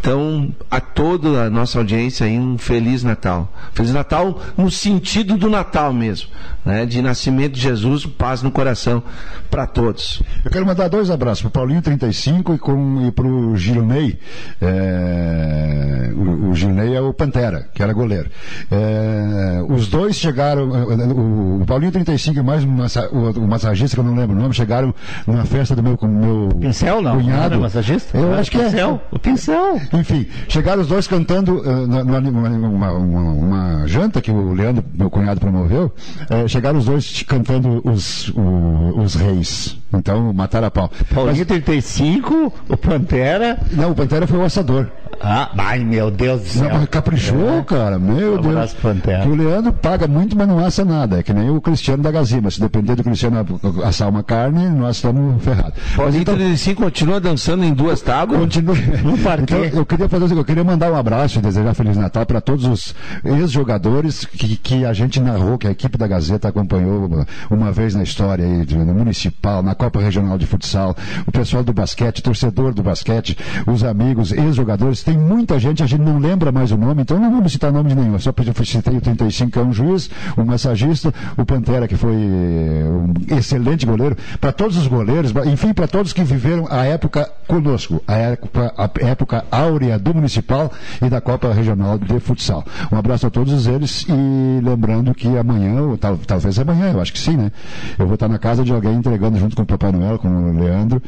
[0.00, 3.47] Então, a toda a nossa audiência aí um feliz Natal.
[3.72, 6.28] Feliz Natal no sentido do Natal mesmo,
[6.64, 6.84] né?
[6.86, 9.02] De nascimento de Jesus, paz no coração
[9.50, 10.22] para todos.
[10.44, 14.18] Eu quero mandar dois abraços para o Paulinho 35 e, com, e para o Gilney.
[14.60, 18.30] É, o, o Gilney é o Pantera, que era goleiro.
[18.70, 23.96] É, os dois chegaram, o, o Paulinho 35 e mais um massa- o, o massagista,
[23.96, 24.94] que eu não lembro o nome, chegaram
[25.26, 27.16] numa festa do meu, meu Pincel, não?
[27.16, 27.38] cunhado.
[27.38, 28.16] Não era massagista?
[28.16, 29.00] Eu Era acho que Pincel.
[29.12, 29.14] é.
[29.14, 29.80] O Pincel.
[29.92, 32.18] Enfim, chegaram os dois cantando numa-
[32.92, 32.92] uma,
[33.38, 35.92] uma janta que o Leandro, meu cunhado, promoveu.
[36.30, 39.76] eh, chegaram os dois cantando os, o- os reis.
[39.92, 40.90] Então, mataram a pau.
[41.14, 43.58] Paulinho 35, o Pantera.
[43.72, 44.88] Não, o Pantera foi o assador.
[45.20, 46.72] Ah, ai meu Deus do céu.
[46.78, 47.62] Não, caprichou, É.
[47.62, 48.76] cara, meu Um Deus.
[49.26, 51.18] o Leandro paga muito, mas não assa nada.
[51.18, 52.50] É que nem o Cristiano da Gazima.
[52.50, 53.44] Se depender do Cristiano
[53.84, 55.74] assar uma carne, nós estamos ferrados.
[55.96, 58.40] Paulinho 35 continua dançando em duas tábuas?
[58.40, 58.76] Continua.
[59.42, 62.64] Então, eu queria fazer eu queria mandar um abraço e desejar Feliz Natal para todos
[62.66, 67.72] os ex-jogadores que, que a gente narrou, que a equipe da Gazeta acompanhou uma, uma
[67.72, 70.94] vez na história aí, no Municipal, na Copa Regional de Futsal,
[71.26, 73.36] o pessoal do basquete, torcedor do basquete,
[73.66, 77.30] os amigos, ex-jogadores, tem muita gente, a gente não lembra mais o nome, então não
[77.30, 80.10] vamos citar nome de nenhum, só porque eu citei o 35, que é um juiz,
[80.36, 85.88] um massagista, o Pantera, que foi um excelente goleiro, para todos os goleiros, enfim, para
[85.88, 90.70] todos que viveram a época conosco, a época, a época áurea do Municipal
[91.00, 92.62] e da Copa Regional de Futsal.
[92.92, 97.14] Um abraço a todos eles e lembrando que amanhã, ou tal- talvez amanhã, eu acho
[97.14, 97.50] que sim, né?
[97.98, 100.60] Eu vou estar na casa de alguém entregando junto com o Papai Noel, com o
[100.62, 101.02] Leandro,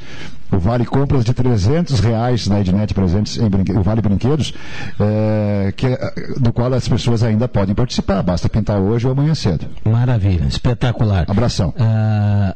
[0.52, 4.52] o Vale Compras de 300 reais na Ednet Presentes, em brinque- o Vale Brinquedos,
[4.98, 9.34] eh, que, é- do qual as pessoas ainda podem participar, basta pintar hoje ou amanhã
[9.34, 9.66] cedo.
[9.84, 11.24] Maravilha, espetacular.
[11.28, 11.72] Abração.
[11.78, 12.54] Ah,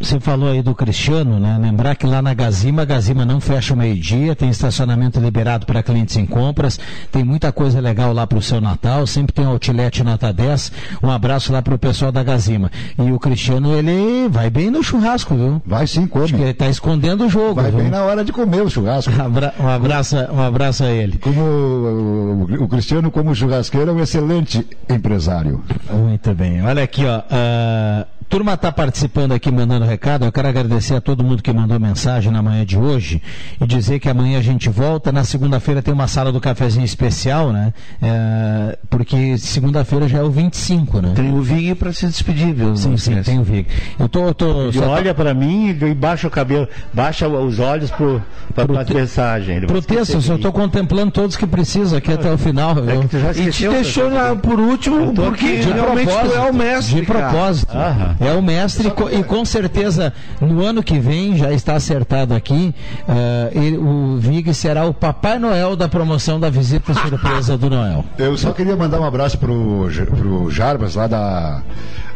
[0.00, 1.58] você falou aí do Cristiano, né?
[1.60, 5.82] Lembrar que lá na Gazima, a Gazima não fecha o meio-dia, tem estacionamento liberado para
[5.82, 6.80] clientes em compras,
[7.12, 10.72] tem muita coisa legal lá para o seu Natal, sempre tem outlet nota 10.
[11.02, 12.70] Um abraço lá para o pessoal da Gazima.
[12.98, 15.62] E o Cristiano, ele vai bem no churrasco, viu?
[15.66, 16.24] Vai sim, come.
[16.24, 17.54] Acho que ele está escondendo o jogo.
[17.60, 17.80] Vai viu?
[17.80, 19.12] bem na hora de comer o churrasco.
[19.20, 21.18] Abra- um, abraço, um abraço a ele.
[21.18, 25.62] Como o, o- o Cristiano, como churrasqueiro, é um excelente empresário.
[25.92, 26.62] Muito bem.
[26.62, 27.22] Olha aqui, ó.
[27.30, 30.24] a turma está participando aqui, mandando recado.
[30.24, 33.20] Eu quero agradecer a todo mundo que mandou mensagem na manhã de hoje
[33.60, 35.10] e dizer que amanhã a gente volta.
[35.10, 37.74] Na segunda-feira tem uma sala do cafezinho especial, né?
[38.00, 41.12] É, porque segunda-feira já é o 25, né?
[41.16, 42.76] Tem o Vig para se despedir, viu?
[42.76, 43.66] Sim, sim, tem o Vig.
[43.98, 47.26] Eu tô, eu tô Ele só tô- olha pra mim e baixa o cabelo, baixa
[47.28, 48.22] os olhos pro,
[48.54, 49.60] pra tua mensagem.
[49.62, 52.78] Pro texto, eu estou contemplando todos que precisam aqui até o final.
[52.78, 53.00] É viu?
[53.02, 57.00] que tu já E te deixou lá por último, porque realmente tu é o mestre.
[57.00, 57.28] De cara.
[57.28, 57.76] propósito.
[57.76, 58.19] Aham.
[58.20, 62.34] É o mestre e co- e com certeza no ano que vem, já está acertado
[62.34, 62.74] aqui,
[63.08, 68.04] eh, ele- o Vig será o Papai Noel da promoção da visita surpresa do Noel.
[68.18, 69.88] Eu só queria mandar um abraço pro,
[70.18, 71.62] pro Jarbas, lá da,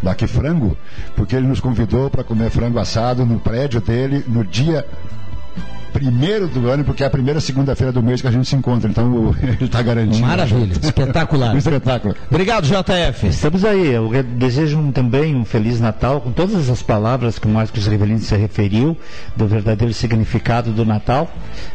[0.03, 0.77] da Que Frango,
[1.17, 4.85] porque ele nos convidou para comer frango assado no prédio dele no dia
[5.95, 8.91] primeiro do ano, porque é a primeira segunda-feira do mês que a gente se encontra,
[8.91, 10.19] então ele está garantido.
[10.27, 11.55] Maravilha, espetacular.
[11.55, 12.15] Um espetáculo.
[12.31, 13.29] Obrigado, JF.
[13.29, 13.93] Estamos aí.
[13.93, 18.19] Eu desejo um- também um Feliz Natal, com todas essas palavras que o Marcos Rivelino
[18.19, 18.97] se referiu,
[19.37, 21.31] do verdadeiro significado do Natal.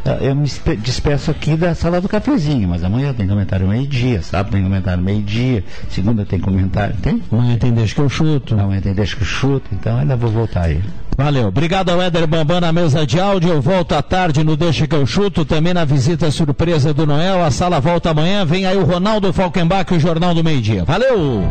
[0.06, 4.22] Ah, Eu me espe- despeço aqui da sala do cafezinho, mas amanhã tem comentário meio-dia,
[4.22, 6.96] sábado tem comentário meio-dia, segunda tem comentário.
[7.02, 7.24] Tem?
[7.32, 8.60] Amanhã tem Deixa que eu chuto.
[8.60, 10.82] Amanhã tem Deixa que eu chuto, então ainda vou voltar aí.
[11.20, 11.50] Valeu.
[11.50, 13.50] Obrigado ao Éder Bambam na mesa de áudio.
[13.50, 17.44] Eu volto à tarde no Deixa que eu chuto, também na visita surpresa do Noel.
[17.44, 18.46] A sala volta amanhã.
[18.46, 20.86] Vem aí o Ronaldo Falkenbach o Jornal do Meio Dia.
[20.86, 21.44] Valeu!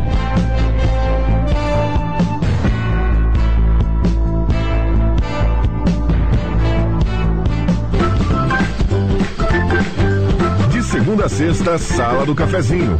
[10.71, 12.97] De segunda a sexta, Sala do Cafezinho.